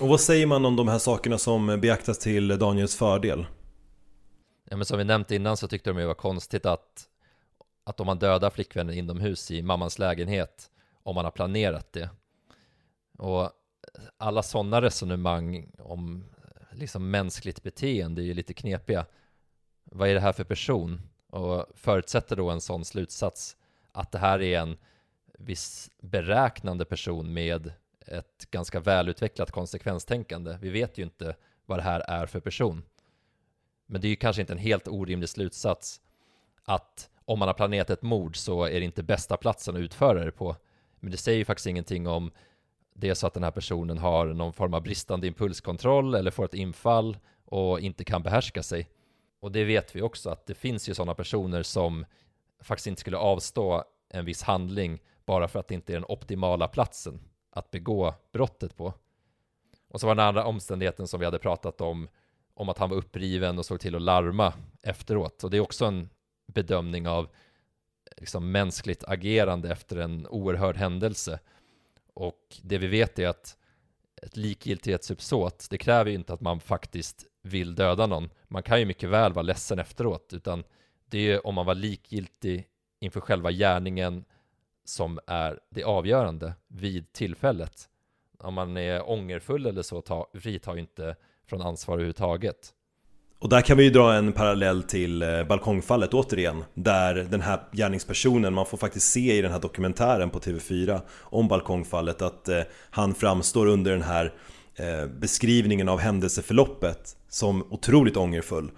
[0.00, 3.46] Och vad säger man om de här sakerna som beaktas till Daniels fördel?
[4.70, 7.08] Ja, men som vi nämnt innan så tyckte de ju var konstigt att,
[7.84, 10.70] att om man dödar flickvännen inomhus i mammans lägenhet,
[11.02, 12.10] om man har planerat det.
[13.18, 13.50] Och
[14.16, 16.24] alla sådana resonemang om
[16.76, 19.06] liksom mänskligt beteende är ju lite knepiga.
[19.84, 21.00] Vad är det här för person?
[21.30, 23.56] Och förutsätter då en sån slutsats
[23.92, 24.76] att det här är en
[25.38, 27.72] viss beräknande person med
[28.06, 30.58] ett ganska välutvecklat konsekvenstänkande.
[30.60, 32.82] Vi vet ju inte vad det här är för person.
[33.86, 36.00] Men det är ju kanske inte en helt orimlig slutsats
[36.64, 40.24] att om man har planerat ett mord så är det inte bästa platsen att utföra
[40.24, 40.56] det på.
[41.00, 42.30] Men det säger ju faktiskt ingenting om
[42.98, 46.44] det är så att den här personen har någon form av bristande impulskontroll eller får
[46.44, 48.90] ett infall och inte kan behärska sig.
[49.40, 52.06] Och det vet vi också att det finns ju sådana personer som
[52.60, 56.68] faktiskt inte skulle avstå en viss handling bara för att det inte är den optimala
[56.68, 57.20] platsen
[57.50, 58.94] att begå brottet på.
[59.88, 62.08] Och så var den andra omständigheten som vi hade pratat om,
[62.54, 65.44] om att han var uppriven och såg till att larma efteråt.
[65.44, 66.08] Och det är också en
[66.46, 67.28] bedömning av
[68.16, 71.38] liksom mänskligt agerande efter en oerhörd händelse.
[72.16, 73.56] Och det vi vet är att
[74.22, 78.30] ett likgiltighetsuppsåt, det kräver ju inte att man faktiskt vill döda någon.
[78.48, 80.64] Man kan ju mycket väl vara ledsen efteråt, utan
[81.06, 82.68] det är ju om man var likgiltig
[83.00, 84.24] inför själva gärningen
[84.84, 87.88] som är det avgörande vid tillfället.
[88.38, 92.74] Om man är ångerfull eller så, ta, fritar ju inte från ansvar överhuvudtaget.
[93.38, 97.60] Och där kan vi ju dra en parallell till eh, balkongfallet återigen Där den här
[97.72, 102.60] gärningspersonen, man får faktiskt se i den här dokumentären på TV4 Om balkongfallet att eh,
[102.90, 104.34] han framstår under den här
[104.74, 108.70] eh, beskrivningen av händelseförloppet Som otroligt ångerfull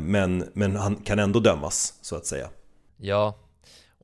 [0.00, 2.48] men, men han kan ändå dömas, så att säga.
[2.96, 3.38] Ja,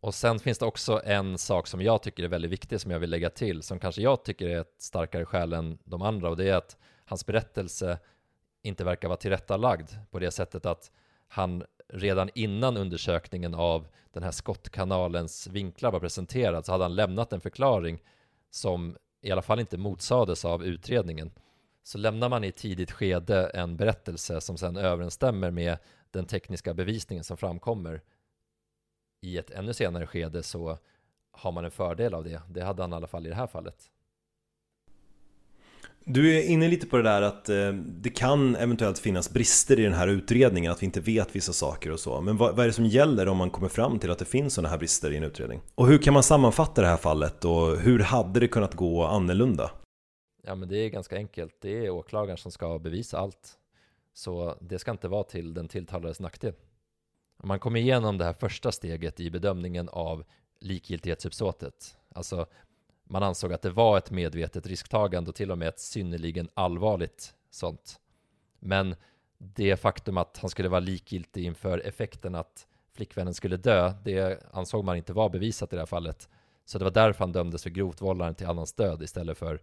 [0.00, 2.98] och sen finns det också en sak som jag tycker är väldigt viktig som jag
[2.98, 6.36] vill lägga till Som kanske jag tycker är ett starkare skäl än de andra och
[6.36, 7.98] det är att hans berättelse
[8.66, 10.90] inte verkar vara tillrättalagd på det sättet att
[11.28, 17.32] han redan innan undersökningen av den här skottkanalens vinklar var presenterad så hade han lämnat
[17.32, 18.02] en förklaring
[18.50, 21.32] som i alla fall inte motsades av utredningen.
[21.82, 25.78] Så lämnar man i tidigt skede en berättelse som sedan överensstämmer med
[26.10, 28.02] den tekniska bevisningen som framkommer
[29.20, 30.78] i ett ännu senare skede så
[31.30, 32.42] har man en fördel av det.
[32.48, 33.90] Det hade han i alla fall i det här fallet.
[36.08, 39.82] Du är inne lite på det där att eh, det kan eventuellt finnas brister i
[39.82, 42.20] den här utredningen, att vi inte vet vissa saker och så.
[42.20, 44.68] Men vad är det som gäller om man kommer fram till att det finns sådana
[44.68, 45.60] här brister i en utredning?
[45.74, 49.70] Och hur kan man sammanfatta det här fallet och hur hade det kunnat gå annorlunda?
[50.42, 51.56] Ja, men det är ganska enkelt.
[51.60, 53.58] Det är åklagaren som ska bevisa allt.
[54.14, 56.54] Så det ska inte vara till den tilltalades nackdel.
[57.42, 60.24] Om man kommer igenom det här första steget i bedömningen av
[60.60, 62.46] likgiltighetsuppsåtet, alltså
[63.08, 67.34] man ansåg att det var ett medvetet risktagande och till och med ett synnerligen allvarligt
[67.50, 68.00] sånt.
[68.58, 68.96] Men
[69.38, 74.84] det faktum att han skulle vara likgiltig inför effekten att flickvännen skulle dö, det ansåg
[74.84, 76.28] man inte var bevisat i det här fallet.
[76.64, 79.60] Så det var därför han dömdes för grovt vållande till annans död istället för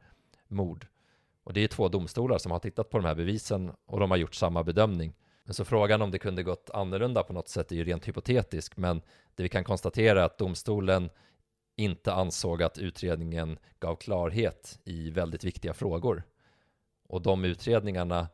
[0.48, 0.88] mord.
[1.44, 4.18] Och det är två domstolar som har tittat på de här bevisen och de har
[4.18, 5.14] gjort samma bedömning.
[5.44, 8.78] Men så frågan om det kunde gått annorlunda på något sätt är ju rent hypotetisk,
[8.78, 9.02] men
[9.36, 11.10] det vi kan konstatera är att domstolen
[11.76, 16.24] inte ansåg att utredningen gav klarhet i väldigt viktiga frågor.
[17.08, 18.28] Och de utredningarna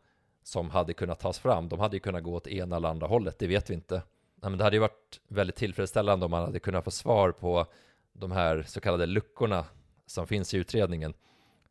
[0.43, 3.39] som hade kunnat tas fram, de hade ju kunnat gå åt ena eller andra hållet,
[3.39, 4.01] det vet vi inte.
[4.35, 7.65] men det hade ju varit väldigt tillfredsställande om man hade kunnat få svar på
[8.13, 9.65] de här så kallade luckorna
[10.05, 11.13] som finns i utredningen.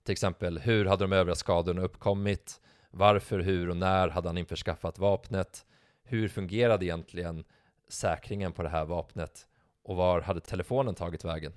[0.05, 2.61] Till exempel, hur hade de övriga skadorna uppkommit?
[2.91, 5.67] Varför, hur och när hade han införskaffat vapnet?
[6.03, 7.45] Hur fungerade egentligen
[7.89, 9.48] säkringen på det här vapnet?
[9.89, 11.53] Och var hade telefonen tagit vägen?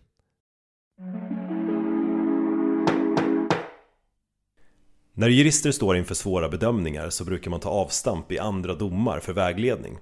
[5.14, 9.34] När jurister står inför svåra bedömningar så brukar man ta avstamp i andra domar för
[9.34, 9.98] vägledning.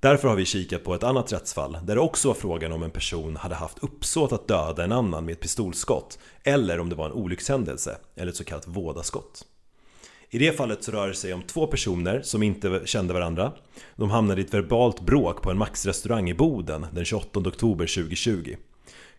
[0.00, 2.90] Därför har vi kikat på ett annat rättsfall där det också var frågan om en
[2.90, 7.06] person hade haft uppsåt att döda en annan med ett pistolskott eller om det var
[7.06, 9.46] en olyckshändelse eller ett så kallat vådaskott.
[10.30, 13.52] I det fallet så rör det sig om två personer som inte kände varandra.
[13.96, 18.56] De hamnade i ett verbalt bråk på en Max-restaurang i Boden den 28 oktober 2020.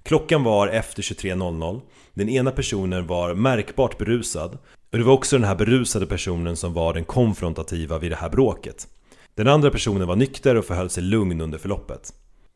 [0.04, 1.82] Klockan var efter 23.00.
[2.14, 4.58] Den ena personen var märkbart berusad
[4.92, 8.30] och det var också den här berusade personen som var den konfrontativa vid det här
[8.30, 8.88] bråket.
[9.36, 12.14] Den andra personen var nykter och förhöll sig lugn under förloppet.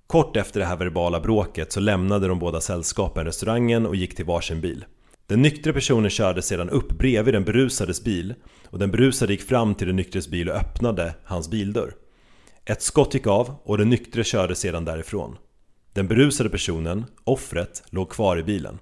[0.08, 4.26] Kort efter det här verbala bråket så lämnade de båda sällskapen restaurangen och gick till
[4.26, 4.86] varsin bil.
[5.28, 8.34] Den nyktre personen körde sedan upp bredvid den berusades bil
[8.70, 11.96] och den berusade gick fram till den nyktres bil och öppnade hans bildörr.
[12.66, 15.38] Ett skott gick av och den nyktre körde sedan därifrån.
[15.94, 18.80] Den berusade personen, offret, låg kvar i bilen.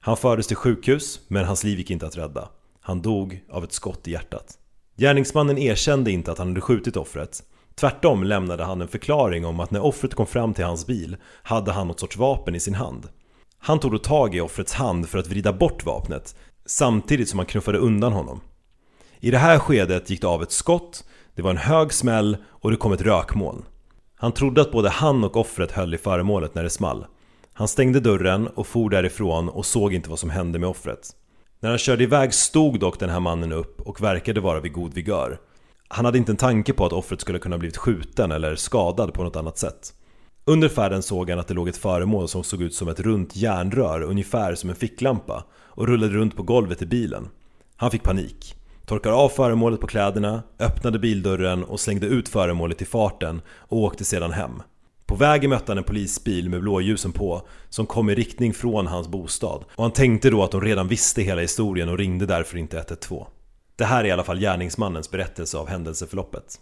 [0.00, 2.48] Han fördes till sjukhus men hans liv gick inte att rädda.
[2.80, 4.58] Han dog av ett skott i hjärtat.
[4.96, 7.42] Gärningsmannen erkände inte att han hade skjutit offret.
[7.74, 11.72] Tvärtom lämnade han en förklaring om att när offret kom fram till hans bil hade
[11.72, 13.08] han något sorts vapen i sin hand.
[13.58, 16.36] Han tog då tag i offrets hand för att vrida bort vapnet
[16.66, 18.40] samtidigt som han knuffade undan honom.
[19.20, 21.04] I det här skedet gick det av ett skott,
[21.34, 23.64] det var en hög smäll och det kom ett rökmoln.
[24.16, 27.06] Han trodde att både han och offret höll i föremålet när det small.
[27.52, 31.10] Han stängde dörren och for därifrån och såg inte vad som hände med offret.
[31.60, 34.94] När han körde iväg stod dock den här mannen upp och verkade vara vid god
[34.94, 35.38] vigör.
[35.88, 39.22] Han hade inte en tanke på att offret skulle kunna blivit skjuten eller skadad på
[39.22, 39.94] något annat sätt.
[40.48, 43.36] Under färden såg han att det låg ett föremål som såg ut som ett runt
[43.36, 47.28] järnrör, ungefär som en ficklampa, och rullade runt på golvet i bilen.
[47.76, 48.54] Han fick panik.
[48.86, 54.04] Torkade av föremålet på kläderna, öppnade bildörren och slängde ut föremålet i farten och åkte
[54.04, 54.62] sedan hem.
[55.06, 59.08] På vägen mötte han en polisbil med blåljusen på som kom i riktning från hans
[59.08, 62.76] bostad och han tänkte då att de redan visste hela historien och ringde därför inte
[62.76, 63.24] 112.
[63.76, 66.60] Det här är i alla fall gärningsmannens berättelse av händelseförloppet.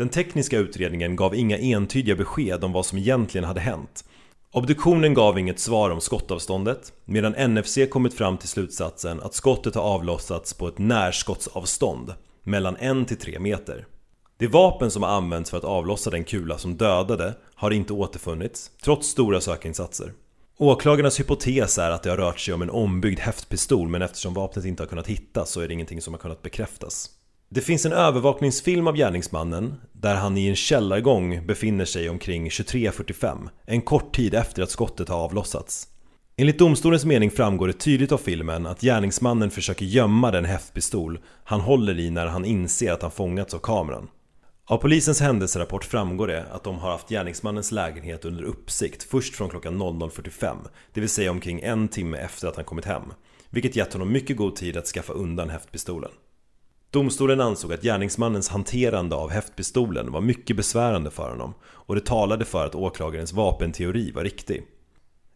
[0.00, 4.04] Den tekniska utredningen gav inga entydiga besked om vad som egentligen hade hänt.
[4.52, 9.82] Obduktionen gav inget svar om skottavståndet medan NFC kommit fram till slutsatsen att skottet har
[9.82, 13.86] avlossats på ett närskottsavstånd mellan 1 till 3 meter.
[14.38, 18.70] Det vapen som har använts för att avlossa den kula som dödade har inte återfunnits,
[18.82, 20.12] trots stora sökinsatser.
[20.58, 24.64] Åklagarnas hypotes är att det har rört sig om en ombyggd häftpistol men eftersom vapnet
[24.64, 27.10] inte har kunnat hittas så är det ingenting som har kunnat bekräftas.
[27.54, 33.48] Det finns en övervakningsfilm av gärningsmannen där han i en källargång befinner sig omkring 23.45,
[33.66, 35.88] en kort tid efter att skottet har avlossats.
[36.36, 41.60] Enligt domstolens mening framgår det tydligt av filmen att gärningsmannen försöker gömma den häftpistol han
[41.60, 44.08] håller i när han inser att han fångats av kameran.
[44.64, 49.50] Av polisens händelserapport framgår det att de har haft gärningsmannens lägenhet under uppsikt först från
[49.50, 50.56] klockan 00.45,
[50.92, 53.12] det vill säga omkring en timme efter att han kommit hem,
[53.50, 56.10] vilket gett honom mycket god tid att skaffa undan häftpistolen.
[56.92, 62.44] Domstolen ansåg att gärningsmannens hanterande av häftpistolen var mycket besvärande för honom och det talade
[62.44, 64.62] för att åklagarens vapenteori var riktig.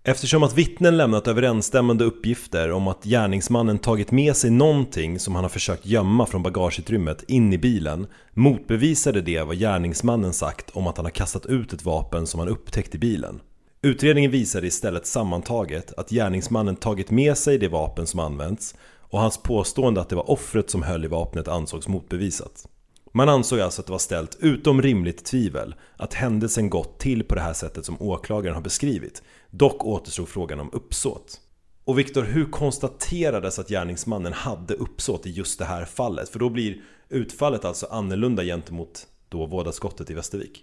[0.05, 5.44] Eftersom att vittnen lämnat överensstämmande uppgifter om att gärningsmannen tagit med sig någonting som han
[5.44, 10.96] har försökt gömma från bagageutrymmet in i bilen motbevisade det vad gärningsmannen sagt om att
[10.96, 13.40] han har kastat ut ett vapen som han upptäckt i bilen.
[13.82, 18.74] Utredningen visade istället sammantaget att gärningsmannen tagit med sig det vapen som använts
[19.14, 22.68] och hans påstående att det var offret som höll i vapnet ansågs motbevisat.
[23.12, 27.34] Man ansåg alltså att det var ställt utom rimligt tvivel att händelsen gått till på
[27.34, 29.22] det här sättet som åklagaren har beskrivit.
[29.50, 31.40] Dock återstod frågan om uppsåt.
[31.84, 36.28] Och Viktor, hur konstaterades att gärningsmannen hade uppsåt i just det här fallet?
[36.28, 40.62] För då blir utfallet alltså annorlunda gentemot då vådaskottet i Västervik.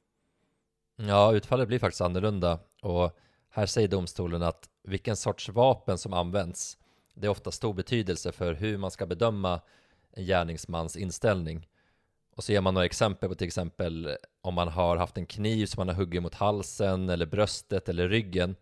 [0.98, 3.18] Ja, utfallet blir faktiskt annorlunda och
[3.52, 6.78] här säger domstolen att vilken sorts vapen som används
[7.14, 9.62] det är ofta stor betydelse för hur man ska bedöma
[10.14, 11.68] en gärningsmans inställning.
[12.36, 15.66] Och så ger man några exempel på till exempel om man har haft en kniv
[15.66, 18.56] som man har huggit mot halsen eller bröstet eller ryggen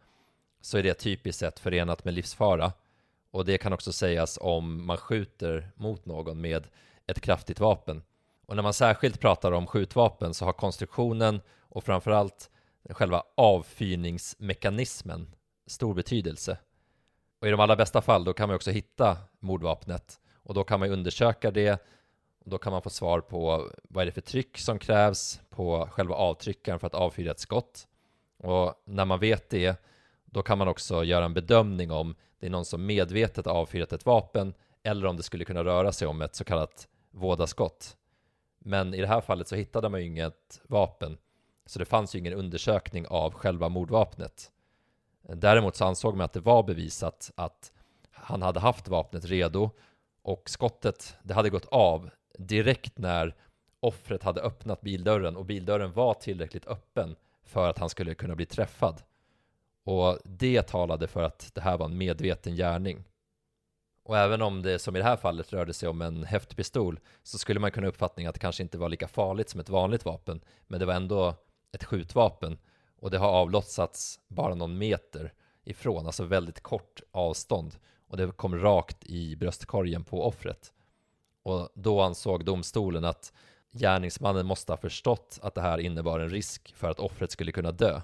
[0.62, 2.74] så är det typiskt sett förenat med livsfara.
[3.32, 6.68] Och det kan också sägas om man skjuter mot någon med
[7.08, 8.04] ett kraftigt vapen.
[8.46, 12.50] Och när man särskilt pratar om skjutvapen så har konstruktionen och framförallt
[12.90, 15.36] själva avfyrningsmekanismen
[15.68, 16.58] stor betydelse.
[17.40, 20.80] Och i de allra bästa fall då kan man också hitta mordvapnet och då kan
[20.80, 21.74] man undersöka det
[22.40, 25.88] och då kan man få svar på vad är det för tryck som krävs på
[25.92, 27.88] själva avtryckaren för att avfyra ett skott.
[28.38, 29.82] Och när man vet det
[30.26, 34.06] då kan man också göra en bedömning om det är någon som medvetet avfyrat ett
[34.06, 37.98] vapen eller om det skulle kunna röra sig om ett så kallat vådaskott.
[38.60, 41.18] Men i det här fallet så hittade man ju inget vapen
[41.66, 44.52] så det fanns ju ingen undersökning av själva mordvapnet.
[45.36, 47.72] Däremot så ansåg man att det var bevisat att
[48.12, 49.70] han hade haft vapnet redo
[50.22, 53.36] och skottet, det hade gått av direkt när
[53.80, 58.46] offret hade öppnat bildörren och bildörren var tillräckligt öppen för att han skulle kunna bli
[58.46, 59.02] träffad.
[59.84, 63.04] Och det talade för att det här var en medveten gärning.
[64.04, 67.38] Och även om det som i det här fallet rörde sig om en häftpistol så
[67.38, 70.42] skulle man kunna uppfattningen att det kanske inte var lika farligt som ett vanligt vapen
[70.68, 71.36] men det var ändå
[71.72, 72.58] ett skjutvapen
[73.00, 75.34] och det har avlossats bara någon meter
[75.64, 77.76] ifrån, alltså väldigt kort avstånd
[78.08, 80.74] och det kom rakt i bröstkorgen på offret.
[81.44, 83.34] Och då ansåg domstolen att
[83.72, 87.72] gärningsmannen måste ha förstått att det här innebar en risk för att offret skulle kunna
[87.72, 88.02] dö.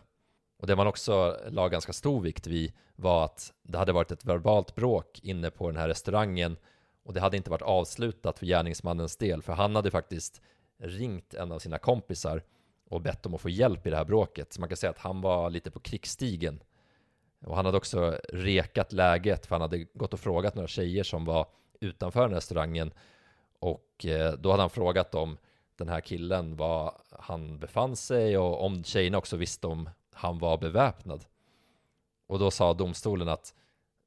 [0.59, 4.25] Och det man också la ganska stor vikt vid var att det hade varit ett
[4.25, 6.57] verbalt bråk inne på den här restaurangen
[7.03, 10.41] och det hade inte varit avslutat för gärningsmannens del, för han hade faktiskt
[10.77, 12.43] ringt en av sina kompisar
[12.89, 14.53] och bett om att få hjälp i det här bråket.
[14.53, 16.63] Så man kan säga att han var lite på krigsstigen.
[17.45, 21.25] Och han hade också rekat läget, för han hade gått och frågat några tjejer som
[21.25, 21.47] var
[21.79, 22.93] utanför den restaurangen.
[23.59, 25.38] Och eh, då hade han frågat om
[25.77, 30.57] den här killen var han befann sig och om tjejerna också visste om han var
[30.57, 31.25] beväpnad.
[32.27, 33.53] Och då sa domstolen att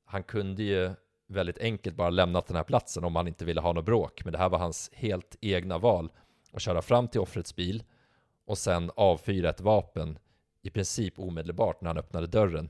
[0.05, 0.91] han kunde ju
[1.27, 4.25] väldigt enkelt bara lämnat den här platsen om han inte ville ha något bråk.
[4.25, 6.13] Men det här var hans helt egna val
[6.53, 7.83] att köra fram till offrets bil
[8.49, 10.19] och sen avfyra ett vapen
[10.63, 12.69] i princip omedelbart när han öppnade dörren.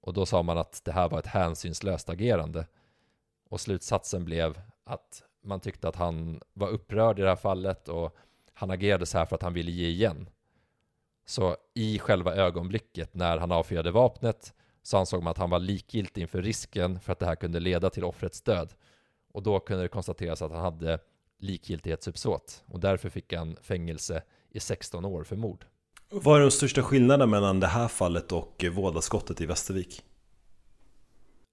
[0.00, 2.66] Och då sa man att det här var ett hänsynslöst agerande.
[3.48, 8.16] Och slutsatsen blev att man tyckte att han var upprörd i det här fallet och
[8.52, 10.28] han agerade så här för att han ville ge igen.
[11.26, 16.22] Så i själva ögonblicket när han avfyrade vapnet så ansåg man att han var likgiltig
[16.22, 18.74] inför risken för att det här kunde leda till offrets död.
[19.32, 20.98] Och då kunde det konstateras att han hade
[21.38, 24.22] likgiltighetsuppsåt och därför fick han fängelse
[24.58, 25.64] i 16 år för mord.
[26.10, 30.02] Vad är den största skillnaden mellan det här fallet och vådaskottet i Västervik?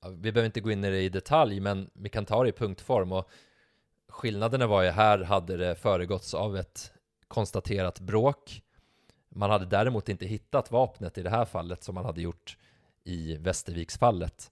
[0.10, 2.52] Vi behöver inte gå in i det i detalj, men vi kan ta det i
[2.52, 3.30] punktform och
[4.10, 6.92] skillnaderna var ju här hade det föregåtts av ett
[7.28, 8.62] konstaterat bråk.
[9.30, 12.58] Man hade däremot inte hittat vapnet i det här fallet som man hade gjort
[13.04, 14.52] i Västerviksfallet.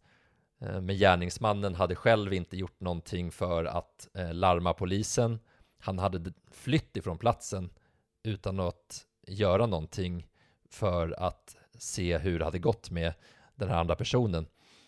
[0.61, 5.39] Eh, men gärningsmannen hade själv inte gjort någonting för att eh, larma polisen.
[5.79, 7.69] Han hade flytt ifrån platsen
[8.23, 10.27] utan att göra någonting
[10.69, 13.13] för att se hur det hade gått med
[13.55, 14.45] den här andra personen.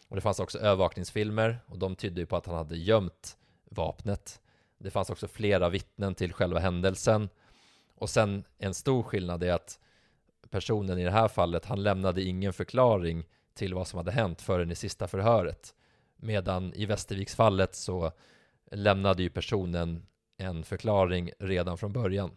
[0.07, 4.41] Och det fanns också övervakningsfilmer och de tydde ju på att han hade gömt vapnet.
[4.77, 7.29] Det fanns också flera vittnen till själva händelsen.
[7.95, 9.79] Och sen en stor skillnad är att
[10.49, 13.23] personen i det här fallet, han lämnade ingen förklaring
[13.53, 15.75] till vad som hade hänt förrän i sista förhöret.
[16.17, 18.11] Medan i Västerviksfallet så
[18.71, 20.05] lämnade ju personen
[20.38, 22.31] en förklaring redan från början.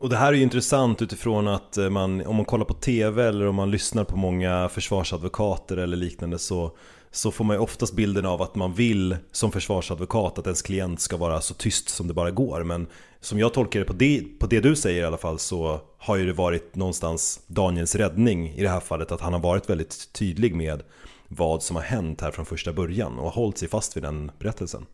[0.00, 3.28] Och det här är ju intressant utifrån att eh, man, om man kollar på TV
[3.28, 6.76] eller om man lyssnar på många försvarsadvokater eller liknande så,
[7.10, 11.00] så får man ju oftast bilden av att man vill som försvarsadvokat att ens klient
[11.00, 12.64] ska vara så tyst som det bara går.
[12.64, 12.86] Men
[13.20, 16.16] som jag tolkar det på det, på det du säger i alla fall så har
[16.16, 20.12] ju det varit någonstans Daniels räddning i det här fallet att han har varit väldigt
[20.12, 20.82] tydlig med
[21.28, 24.86] vad som har hänt här från första början och hållit sig fast vid den berättelsen.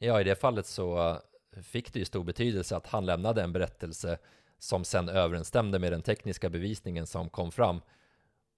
[0.00, 1.18] Ja, i det fallet så
[1.62, 4.18] fick det ju stor betydelse att han lämnade en berättelse
[4.58, 7.80] som sen överensstämde med den tekniska bevisningen som kom fram.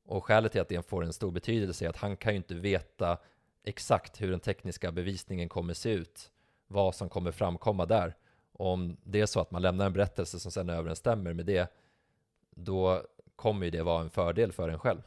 [0.04, 2.54] Och skälet till att det får en stor betydelse är att han kan ju inte
[2.54, 3.18] veta
[3.64, 6.30] exakt hur den tekniska bevisningen kommer se ut,
[6.66, 8.16] vad som kommer framkomma där.
[8.52, 11.72] Och om det är så att man lämnar en berättelse som sen överensstämmer med det,
[12.50, 13.02] då
[13.36, 15.02] kommer ju det vara en fördel för en själv.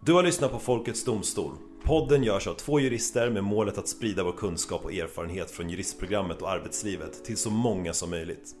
[0.00, 1.52] Du har lyssnat på Folkets Domstol.
[1.84, 6.42] Podden görs av två jurister med målet att sprida vår kunskap och erfarenhet från juristprogrammet
[6.42, 8.54] och arbetslivet till så många som möjligt.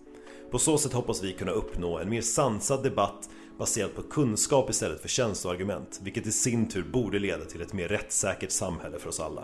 [0.50, 3.28] På så sätt hoppas vi kunna uppnå en mer sansad debatt
[3.58, 7.88] baserad på kunskap istället för känsloargument, vilket i sin tur borde leda till ett mer
[7.88, 9.42] rättssäkert samhälle för oss alla.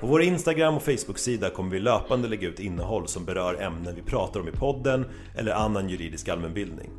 [0.00, 4.02] På vår Instagram och Facebook-sida kommer vi löpande lägga ut innehåll som berör ämnen vi
[4.02, 5.04] pratar om i podden
[5.36, 6.90] eller annan juridisk allmänbildning.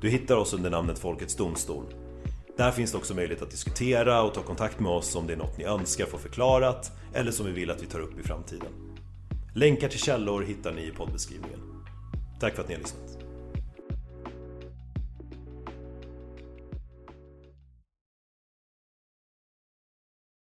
[0.00, 2.07] Du hittar oss under namnet Folkets Domstol.
[2.58, 5.36] Där finns det också möjlighet att diskutera och ta kontakt med oss om det är
[5.36, 8.68] något ni önskar få förklarat eller som vi vill att vi tar upp i framtiden.
[9.54, 11.60] Länkar till källor hittar ni i poddbeskrivningen.
[12.40, 13.17] Tack för att ni har lyssnat.